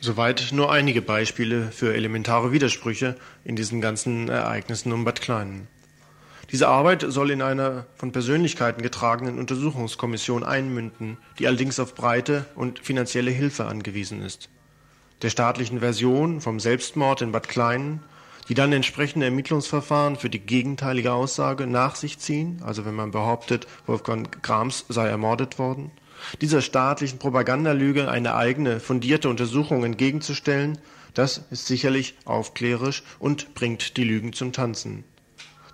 [0.00, 5.68] Soweit nur einige Beispiele für elementare Widersprüche in diesen ganzen Ereignissen um Bad Kleinen.
[6.52, 12.78] Diese Arbeit soll in einer von Persönlichkeiten getragenen Untersuchungskommission einmünden, die allerdings auf breite und
[12.78, 14.48] finanzielle Hilfe angewiesen ist.
[15.22, 18.00] Der staatlichen Version vom Selbstmord in Bad Kleinen
[18.48, 23.66] die dann entsprechende Ermittlungsverfahren für die gegenteilige Aussage nach sich ziehen, also wenn man behauptet,
[23.86, 25.90] Wolfgang Grams sei ermordet worden,
[26.40, 30.78] dieser staatlichen Propagandalüge eine eigene, fundierte Untersuchung entgegenzustellen,
[31.14, 35.04] das ist sicherlich aufklärerisch und bringt die Lügen zum Tanzen.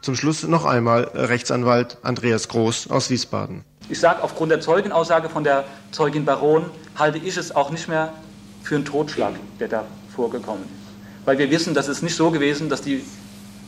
[0.03, 3.65] Zum Schluss noch einmal Rechtsanwalt Andreas Groß aus Wiesbaden.
[3.89, 6.67] Ich sage, aufgrund der Zeugenaussage von der Zeugin Baron
[6.99, 8.13] halte ich es auch nicht mehr
[8.63, 9.85] für einen Totschlag, der da
[10.15, 10.83] vorgekommen ist
[11.25, 13.05] weil wir wissen, dass es nicht so gewesen, dass die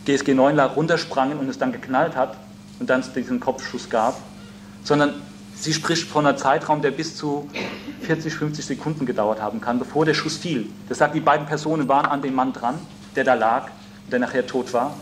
[0.05, 2.37] GSG 9-Ler runtersprangen und es dann geknallt hat
[2.81, 4.17] und dann es diesen Kopfschuss gab,
[4.83, 5.15] sondern
[5.55, 7.49] sie spricht von einem Zeitraum, der bis zu
[8.03, 10.69] 40, 50 Sekunden gedauert haben kann, bevor der Schuss fiel.
[10.89, 12.79] Das sagt, die beiden Personen waren an dem Mann dran,
[13.17, 13.69] der da lag,
[14.11, 14.95] der nachher tot war.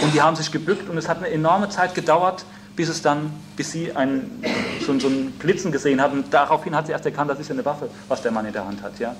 [0.00, 2.44] Und die haben sich gebückt und es hat eine enorme Zeit gedauert,
[2.76, 4.42] bis es dann, bis sie einen,
[4.84, 7.54] so, so einen Blitzen gesehen hat und daraufhin hat sie erst erkannt, das ist ja
[7.54, 8.98] eine Waffe, was der Mann in der Hand hat.
[8.98, 9.14] Ja?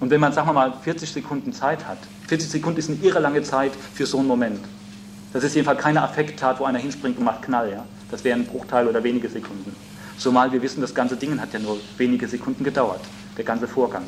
[0.00, 3.20] Und wenn man, sagen wir mal, 40 Sekunden Zeit hat, 40 Sekunden ist eine irre
[3.20, 4.60] lange Zeit für so einen Moment.
[5.32, 7.70] Das ist jedenfalls keine Affekttat, wo einer hinspringt und macht Knall.
[7.70, 7.84] Ja?
[8.10, 9.74] Das wäre ein Bruchteil oder wenige Sekunden.
[10.18, 13.00] Zumal wir wissen, das ganze Ding hat ja nur wenige Sekunden gedauert,
[13.36, 14.04] der ganze Vorgang.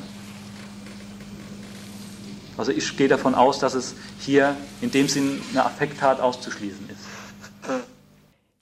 [2.56, 7.04] Also ich gehe davon aus, dass es hier in dem Sinn eine Affekttat auszuschließen ist.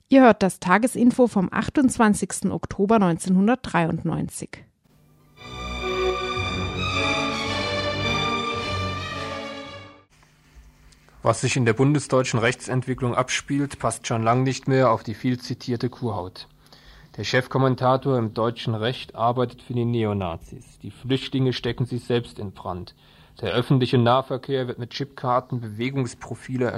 [0.09, 2.51] Ihr hört das Tagesinfo vom 28.
[2.51, 4.49] Oktober 1993.
[11.23, 15.39] Was sich in der bundesdeutschen Rechtsentwicklung abspielt, passt schon lang nicht mehr auf die viel
[15.39, 16.47] zitierte Kuhhaut.
[17.17, 20.77] Der Chefkommentator im deutschen Recht arbeitet für die Neonazis.
[20.83, 22.93] Die Flüchtlinge stecken sich selbst in Brand.
[23.41, 26.73] Der öffentliche Nahverkehr wird mit Chipkarten Bewegungsprofile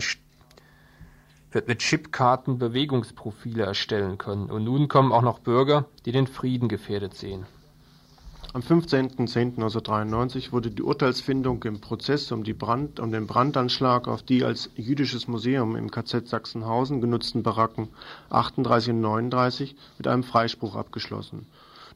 [1.51, 4.49] wird mit Chipkarten Bewegungsprofile erstellen können.
[4.49, 7.45] Und nun kommen auch noch Bürger, die den Frieden gefährdet sehen.
[8.53, 14.71] Am 15.10.1993 wurde die Urteilsfindung im Prozess um, Brand, um, den Brandanschlag auf die als
[14.75, 17.89] jüdisches Museum im KZ Sachsenhausen genutzten Baracken
[18.31, 21.45] 38 und 39 mit einem Freispruch abgeschlossen.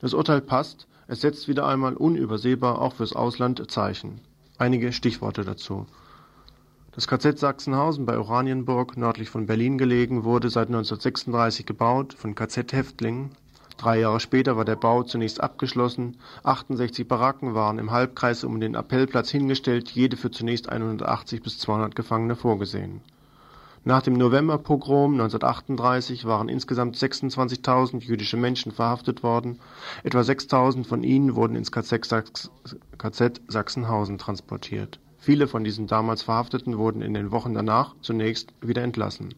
[0.01, 4.21] Das Urteil passt, es setzt wieder einmal unübersehbar auch fürs Ausland Zeichen.
[4.61, 5.87] Einige Stichworte dazu.
[6.91, 13.31] Das KZ Sachsenhausen bei Oranienburg, nördlich von Berlin gelegen, wurde seit 1936 gebaut von KZ-Häftlingen
[13.77, 18.75] Drei Jahre später war der Bau zunächst abgeschlossen, 68 Baracken waren im Halbkreis um den
[18.75, 23.01] Appellplatz hingestellt, jede für zunächst 180 bis 200 Gefangene vorgesehen.
[23.83, 29.57] Nach dem Novemberpogrom 1938 waren insgesamt 26.000 jüdische Menschen verhaftet worden,
[30.03, 32.51] etwa 6.000 von ihnen wurden ins KZ
[33.47, 34.99] Sachsenhausen transportiert.
[35.17, 39.33] Viele von diesen damals Verhafteten wurden in den Wochen danach zunächst wieder entlassen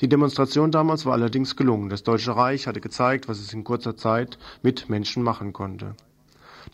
[0.00, 1.90] Die Demonstration damals war allerdings gelungen.
[1.90, 5.96] Das Deutsche Reich hatte gezeigt, was es in kurzer Zeit mit Menschen machen konnte.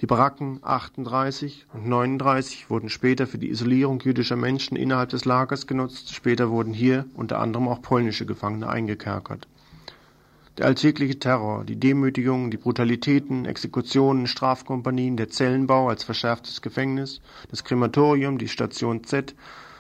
[0.03, 5.66] Die Baracken 38 und 39 wurden später für die Isolierung jüdischer Menschen innerhalb des Lagers
[5.66, 6.14] genutzt.
[6.14, 9.49] Später wurden hier unter anderem auch polnische Gefangene eingekerkert.
[10.59, 17.64] Der alltägliche Terror, die Demütigungen, die Brutalitäten, Exekutionen, Strafkompanien, der Zellenbau als verschärftes Gefängnis, das
[17.64, 19.34] Krematorium, die Station Z,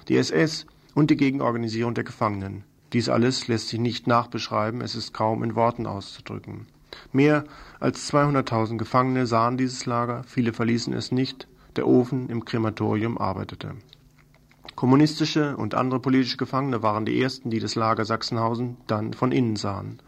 [0.08, 0.64] die SS
[0.94, 2.64] und die Gegenorganisierung der Gefangenen.
[2.94, 6.66] Dies alles lässt sich nicht nachbeschreiben, es ist kaum in Worten auszudrücken.
[7.12, 7.44] Mehr
[7.80, 13.74] als 200.000 Gefangene sahen dieses Lager, viele verließen es nicht, der Ofen im Krematorium arbeitete.
[14.74, 19.56] Kommunistische und andere politische Gefangene waren die ersten, die das Lager Sachsenhausen dann von innen
[19.56, 20.00] sahen.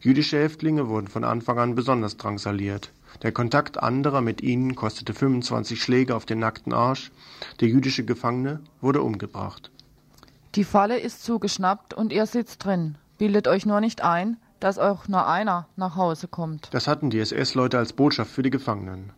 [0.00, 2.92] Jüdische Häftlinge wurden von Anfang an besonders drangsaliert.
[3.22, 7.12] Der Kontakt anderer mit ihnen kostete 25 Schläge auf den nackten Arsch.
[7.60, 9.70] Der jüdische Gefangene wurde umgebracht.
[10.54, 12.96] Die Falle ist zugeschnappt und ihr sitzt drin.
[13.18, 16.68] Bildet euch nur nicht ein, dass auch nur einer nach Hause kommt.
[16.72, 19.12] Das hatten die SS-Leute als Botschaft für die Gefangenen.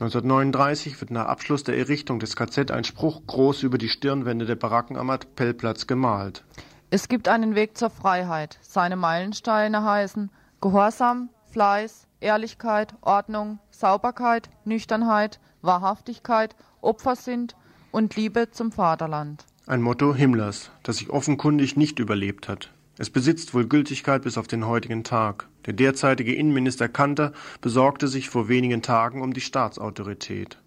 [0.00, 4.56] 1939 wird nach Abschluss der Errichtung des KZ ein Spruch groß über die Stirnwände der
[4.56, 6.44] Baracken am Appellplatz gemalt.
[6.90, 8.58] Es gibt einen Weg zur Freiheit.
[8.60, 10.30] Seine Meilensteine heißen
[10.60, 17.48] Gehorsam, Fleiß, Ehrlichkeit, Ordnung, Sauberkeit, Nüchternheit, Wahrhaftigkeit, Opfersinn
[17.92, 19.44] und Liebe zum Vaterland.
[19.66, 22.70] Ein Motto Himmlers, das sich offenkundig nicht überlebt hat.
[22.96, 25.48] Es besitzt wohl Gültigkeit bis auf den heutigen Tag.
[25.66, 30.58] Der derzeitige Innenminister Kanter besorgte sich vor wenigen Tagen um die Staatsautorität.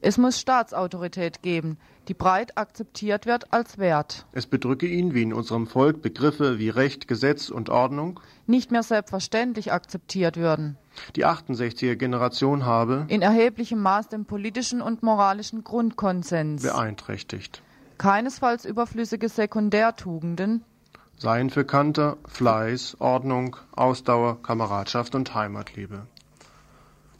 [0.00, 4.26] Es muss Staatsautorität geben, die breit akzeptiert wird als Wert.
[4.30, 8.84] Es bedrücke ihn, wie in unserem Volk Begriffe wie Recht, Gesetz und Ordnung nicht mehr
[8.84, 10.76] selbstverständlich akzeptiert würden.
[11.16, 17.62] Die 68er Generation habe in erheblichem Maß den politischen und moralischen Grundkonsens beeinträchtigt.
[17.98, 20.62] Keinesfalls überflüssige Sekundärtugenden
[21.18, 26.06] seien für Kanter Fleiß, Ordnung, Ausdauer, Kameradschaft und Heimatliebe.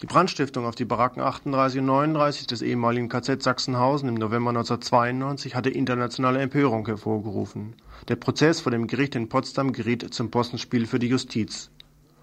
[0.03, 5.55] Die Brandstiftung auf die Baracken 38 und 39 des ehemaligen KZ Sachsenhausen im November 1992
[5.55, 7.75] hatte internationale Empörung hervorgerufen.
[8.09, 11.71] Der Prozess vor dem Gericht in Potsdam geriet zum Postenspiel für die Justiz.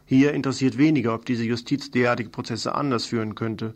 [0.06, 3.74] Hier interessiert weniger, ob diese Justiz derartige Prozesse anders führen könnte.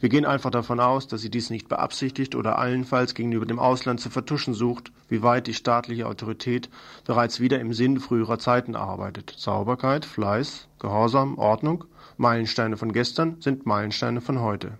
[0.00, 3.98] Wir gehen einfach davon aus, dass sie dies nicht beabsichtigt oder allenfalls gegenüber dem Ausland
[3.98, 6.70] zu vertuschen sucht, wie weit die staatliche Autorität
[7.04, 9.34] bereits wieder im Sinn früherer Zeiten arbeitet.
[9.36, 11.84] Sauberkeit, Fleiß, Gehorsam, Ordnung,
[12.16, 14.78] Meilensteine von gestern sind Meilensteine von heute.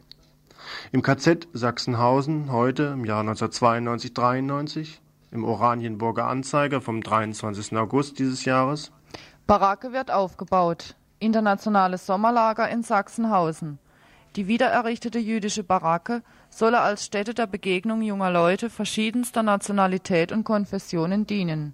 [0.92, 4.98] Im KZ Sachsenhausen heute im Jahr 1992-93,
[5.32, 7.76] im Oranienburger Anzeiger vom 23.
[7.76, 8.92] August dieses Jahres.
[9.48, 10.94] Baracke wird aufgebaut.
[11.18, 13.80] Internationales Sommerlager in Sachsenhausen.
[14.36, 21.26] Die wiedererrichtete jüdische Baracke solle als Stätte der Begegnung junger Leute verschiedenster Nationalität und Konfessionen
[21.26, 21.72] dienen.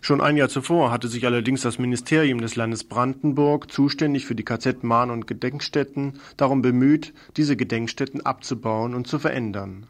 [0.00, 4.44] Schon ein Jahr zuvor hatte sich allerdings das Ministerium des Landes Brandenburg, zuständig für die
[4.44, 9.86] KZ-Mahn- und Gedenkstätten, darum bemüht, diese Gedenkstätten abzubauen und zu verändern.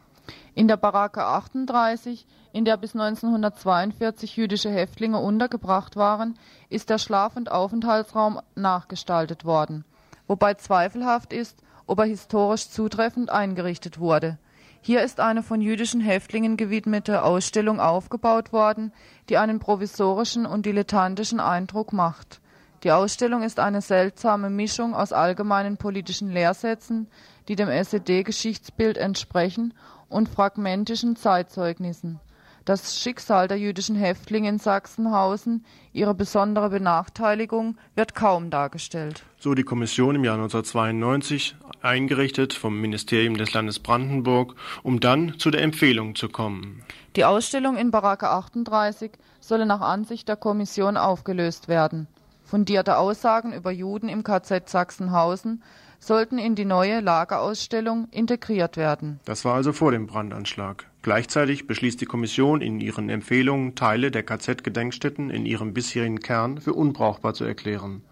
[0.55, 6.37] In der Baracke 38, in der bis 1942 jüdische Häftlinge untergebracht waren,
[6.69, 9.83] ist der Schlaf- und Aufenthaltsraum nachgestaltet worden,
[10.27, 14.37] wobei zweifelhaft ist, ob er historisch zutreffend eingerichtet wurde.
[14.81, 18.91] Hier ist eine von jüdischen Häftlingen gewidmete Ausstellung aufgebaut worden,
[19.29, 22.41] die einen provisorischen und dilettantischen Eindruck macht.
[22.83, 27.07] Die Ausstellung ist eine seltsame Mischung aus allgemeinen politischen Lehrsätzen,
[27.47, 29.73] die dem SED-Geschichtsbild entsprechen,
[30.09, 32.19] und fragmentischen Zeitzeugnissen.
[32.65, 39.23] Das Schicksal der jüdischen Häftlinge in Sachsenhausen, ihre besondere Benachteiligung, wird kaum dargestellt.
[39.37, 45.51] So die Kommission im Jahr 1992, eingerichtet vom Ministerium des Landes Brandenburg, um dann zu
[45.51, 46.83] der Empfehlung zu kommen.
[47.17, 49.11] Die Ausstellung in Baracke 38
[49.41, 52.07] solle nach Ansicht der Kommission aufgelöst werden.
[52.45, 55.61] Fundierte Aussagen über Juden im KZ Sachsenhausen
[55.99, 59.19] sollten in die neue Lagerausstellung integriert werden.
[59.25, 60.85] Das war also vor dem Brandanschlag.
[61.03, 66.73] Gleichzeitig beschließt die Kommission in ihren Empfehlungen, Teile der KZ-Gedenkstätten in ihrem bisherigen Kern für
[66.73, 68.03] unbrauchbar zu erklären.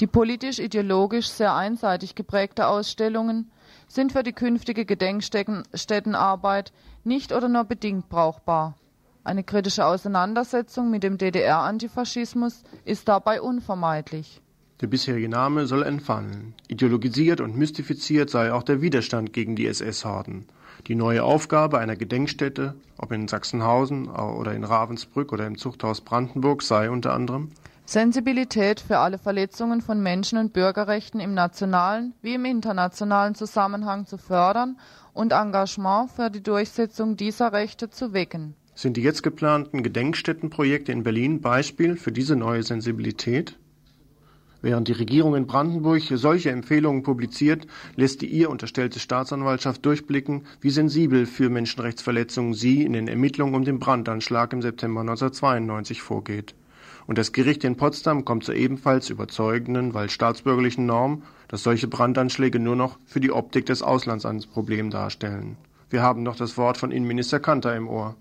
[0.00, 3.52] Die politisch-ideologisch sehr einseitig geprägte Ausstellungen
[3.86, 6.72] sind für die künftige Gedenkstättenarbeit
[7.04, 8.76] nicht oder nur bedingt brauchbar.
[9.22, 14.40] Eine kritische Auseinandersetzung mit dem DDR-Antifaschismus ist dabei unvermeidlich.
[14.80, 16.54] Der bisherige Name soll entfallen.
[16.66, 20.46] Ideologisiert und mystifiziert sei auch der Widerstand gegen die SS-Horden.
[20.88, 26.62] Die neue Aufgabe einer Gedenkstätte, ob in Sachsenhausen oder in Ravensbrück oder im Zuchthaus Brandenburg,
[26.62, 27.52] sei unter anderem
[27.84, 34.18] Sensibilität für alle Verletzungen von Menschen- und Bürgerrechten im nationalen wie im internationalen Zusammenhang zu
[34.18, 34.76] fördern
[35.12, 41.02] und Engagement für die Durchsetzung dieser Rechte zu wecken Sind die jetzt geplanten Gedenkstättenprojekte in
[41.04, 43.56] Berlin Beispiel für diese neue Sensibilität?
[44.62, 50.70] Während die Regierung in Brandenburg solche Empfehlungen publiziert, lässt die ihr unterstellte Staatsanwaltschaft durchblicken, wie
[50.70, 56.54] sensibel für Menschenrechtsverletzungen sie in den Ermittlungen um den Brandanschlag im September 1992 vorgeht.
[57.08, 62.60] Und das Gericht in Potsdam kommt zur ebenfalls überzeugenden, weil staatsbürgerlichen Norm, dass solche Brandanschläge
[62.60, 65.56] nur noch für die Optik des Auslands ein Problem darstellen.
[65.90, 68.14] Wir haben noch das Wort von Innenminister Kanter im Ohr.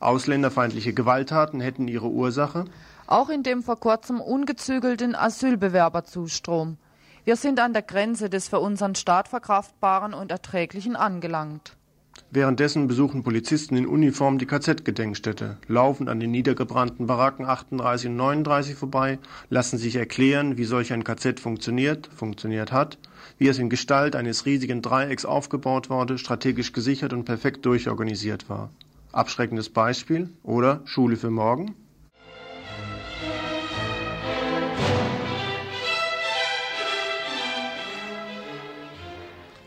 [0.00, 2.64] Ausländerfeindliche Gewalttaten hätten ihre Ursache
[3.06, 6.78] auch in dem vor kurzem ungezügelten Asylbewerberzustrom.
[7.24, 11.76] Wir sind an der Grenze des für unseren Staat verkraftbaren und erträglichen angelangt.
[12.30, 18.74] Währenddessen besuchen Polizisten in Uniform die KZ-Gedenkstätte, laufen an den niedergebrannten Baracken 38 und 39
[18.74, 19.18] vorbei,
[19.50, 22.98] lassen sich erklären, wie solch ein KZ funktioniert, funktioniert hat,
[23.38, 28.70] wie es in Gestalt eines riesigen Dreiecks aufgebaut wurde, strategisch gesichert und perfekt durchorganisiert war.
[29.12, 31.74] Abschreckendes Beispiel oder Schule für morgen?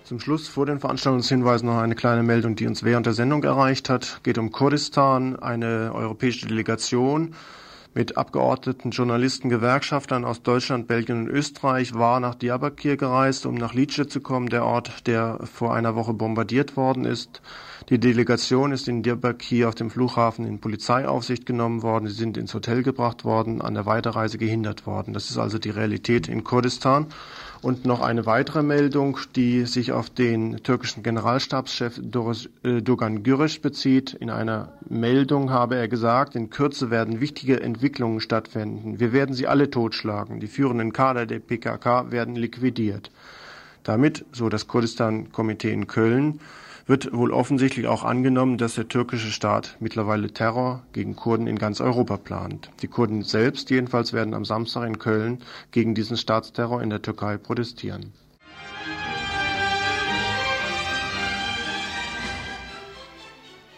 [0.07, 3.89] Zum Schluss vor den Veranstaltungshinweisen noch eine kleine Meldung, die uns während der Sendung erreicht
[3.89, 4.21] hat.
[4.23, 7.35] Geht um Kurdistan, eine europäische Delegation
[7.93, 13.73] mit Abgeordneten, Journalisten, Gewerkschaftern aus Deutschland, Belgien und Österreich war nach Diyarbakir gereist, um nach
[13.73, 17.41] Lice zu kommen, der Ort, der vor einer Woche bombardiert worden ist.
[17.89, 22.07] Die Delegation ist in Diyarbakir auf dem Flughafen in Polizeiaufsicht genommen worden.
[22.07, 25.13] Sie sind ins Hotel gebracht worden, an der Weiterreise gehindert worden.
[25.13, 27.07] Das ist also die Realität in Kurdistan.
[27.61, 34.13] Und noch eine weitere Meldung, die sich auf den türkischen Generalstabschef äh, Dogan Güreş bezieht.
[34.13, 38.99] In einer Meldung habe er gesagt, in Kürze werden wichtige Entwicklungen stattfinden.
[38.99, 40.39] Wir werden sie alle totschlagen.
[40.39, 43.09] Die führenden Kader der PKK werden liquidiert.
[43.83, 46.39] Damit, so das Kurdistan-Komitee in Köln,
[46.87, 51.81] wird wohl offensichtlich auch angenommen, dass der türkische Staat mittlerweile Terror gegen Kurden in ganz
[51.81, 52.71] Europa plant.
[52.81, 55.39] Die Kurden selbst jedenfalls werden am Samstag in Köln
[55.71, 58.13] gegen diesen Staatsterror in der Türkei protestieren.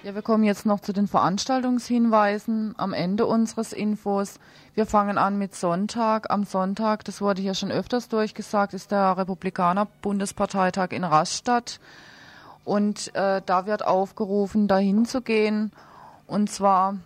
[0.01, 4.39] Ja, wir kommen jetzt noch zu den Veranstaltungshinweisen am Ende unseres Infos.
[4.73, 6.31] Wir fangen an mit Sonntag.
[6.31, 11.79] Am Sonntag, das wurde hier schon öfters durchgesagt, ist der Republikaner-Bundesparteitag in Rastatt.
[12.69, 15.71] Und äh, da wird aufgerufen, dahin zu gehen.
[16.27, 16.97] Und zwar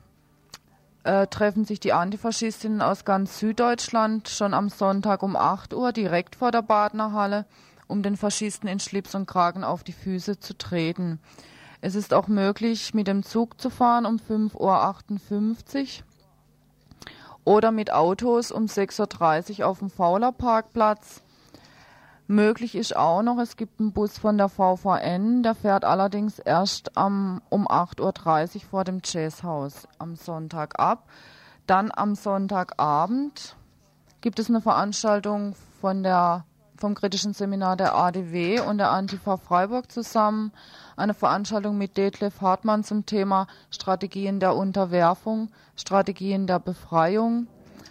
[1.06, 6.36] äh, treffen sich die Antifaschistinnen aus ganz Süddeutschland schon am Sonntag um 8 Uhr direkt
[6.36, 7.46] vor der Badnerhalle,
[7.88, 11.22] um den Faschisten in Schlips und Kragen auf die Füße zu treten.
[11.80, 16.04] Es ist auch möglich, mit dem Zug zu fahren um 5.58 Uhr
[17.46, 21.24] oder mit Autos um 6.30 Uhr auf dem Fauler Parkplatz
[22.34, 26.98] Möglich ist auch noch, es gibt einen Bus von der VVN, der fährt allerdings erst
[26.98, 31.08] am, um 8.30 Uhr vor dem Jazzhaus am Sonntag ab.
[31.68, 33.56] Dann am Sonntagabend
[34.22, 39.92] gibt es eine Veranstaltung von der, vom kritischen Seminar der ADW und der Antifa Freiburg
[39.92, 40.54] zusammen.
[40.98, 47.46] Eine Veranstaltung mit Detlef Hartmann zum Thema Strategien der Unterwerfung, Strategien der Befreiung.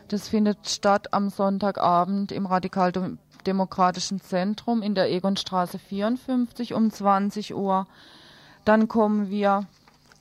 [0.09, 2.91] Das findet statt am Sonntagabend im Radikal
[3.43, 7.87] Demokratischen Zentrum in der Egonstraße 54 um 20 Uhr.
[8.65, 9.67] Dann kommen wir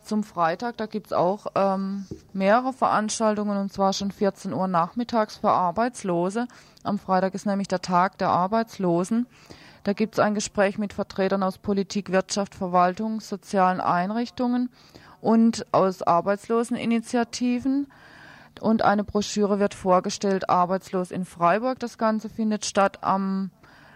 [0.03, 5.37] zum Freitag, da gibt es auch ähm, mehrere Veranstaltungen und zwar schon 14 Uhr nachmittags
[5.37, 6.47] für Arbeitslose.
[6.83, 9.27] Am Freitag ist nämlich der Tag der Arbeitslosen.
[9.83, 14.69] Da gibt es ein Gespräch mit Vertretern aus Politik, Wirtschaft, Verwaltung, sozialen Einrichtungen
[15.21, 17.87] und aus Arbeitsloseninitiativen
[18.59, 21.79] und eine Broschüre wird vorgestellt, Arbeitslos in Freiburg.
[21.79, 23.51] Das Ganze findet statt am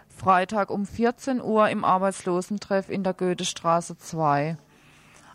[0.08, 4.56] Freitag um 14 Uhr im Arbeitslosentreff in der Goethestraße 2.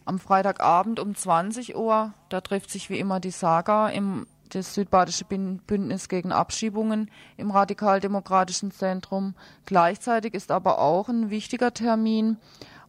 [0.06, 5.26] Am Freitagabend um 20 Uhr, da trifft sich wie immer die Saga im das Südbadische
[5.26, 9.36] Bündnis gegen Abschiebungen im Radikaldemokratischen Zentrum.
[9.66, 12.38] Gleichzeitig ist aber auch ein wichtiger Termin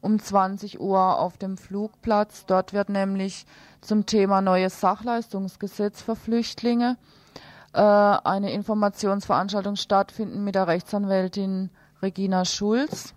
[0.02, 2.44] um 20 Uhr auf dem Flugplatz.
[2.44, 3.46] Dort wird nämlich
[3.80, 6.98] zum Thema neues Sachleistungsgesetz für Flüchtlinge
[7.72, 11.70] äh, eine Informationsveranstaltung stattfinden mit der Rechtsanwältin
[12.02, 13.14] Regina Schulz.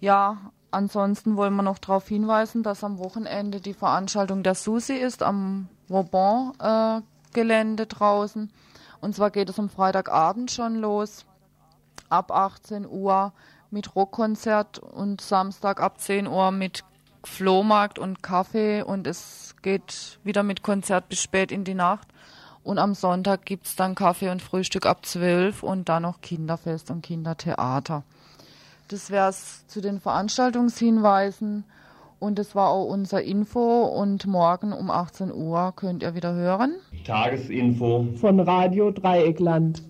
[0.00, 0.38] Ja,
[0.70, 5.68] ansonsten wollen wir noch darauf hinweisen, dass am Wochenende die Veranstaltung der Susi ist am
[5.88, 8.50] Vauban-Gelände äh, draußen.
[9.00, 11.26] Und zwar geht es am Freitagabend schon los,
[12.08, 13.32] ab 18 Uhr
[13.72, 16.84] mit Rockkonzert und Samstag ab 10 Uhr mit
[17.24, 22.08] Flohmarkt und Kaffee und es geht wieder mit Konzert bis spät in die Nacht.
[22.64, 26.90] Und am Sonntag gibt es dann Kaffee und Frühstück ab 12 und dann noch Kinderfest
[26.90, 28.04] und Kindertheater.
[28.88, 31.64] Das wäre es zu den Veranstaltungshinweisen.
[32.20, 36.76] Und das war auch unser Info und morgen um 18 Uhr könnt ihr wieder hören.
[37.04, 39.82] Tagesinfo von Radio Dreieckland.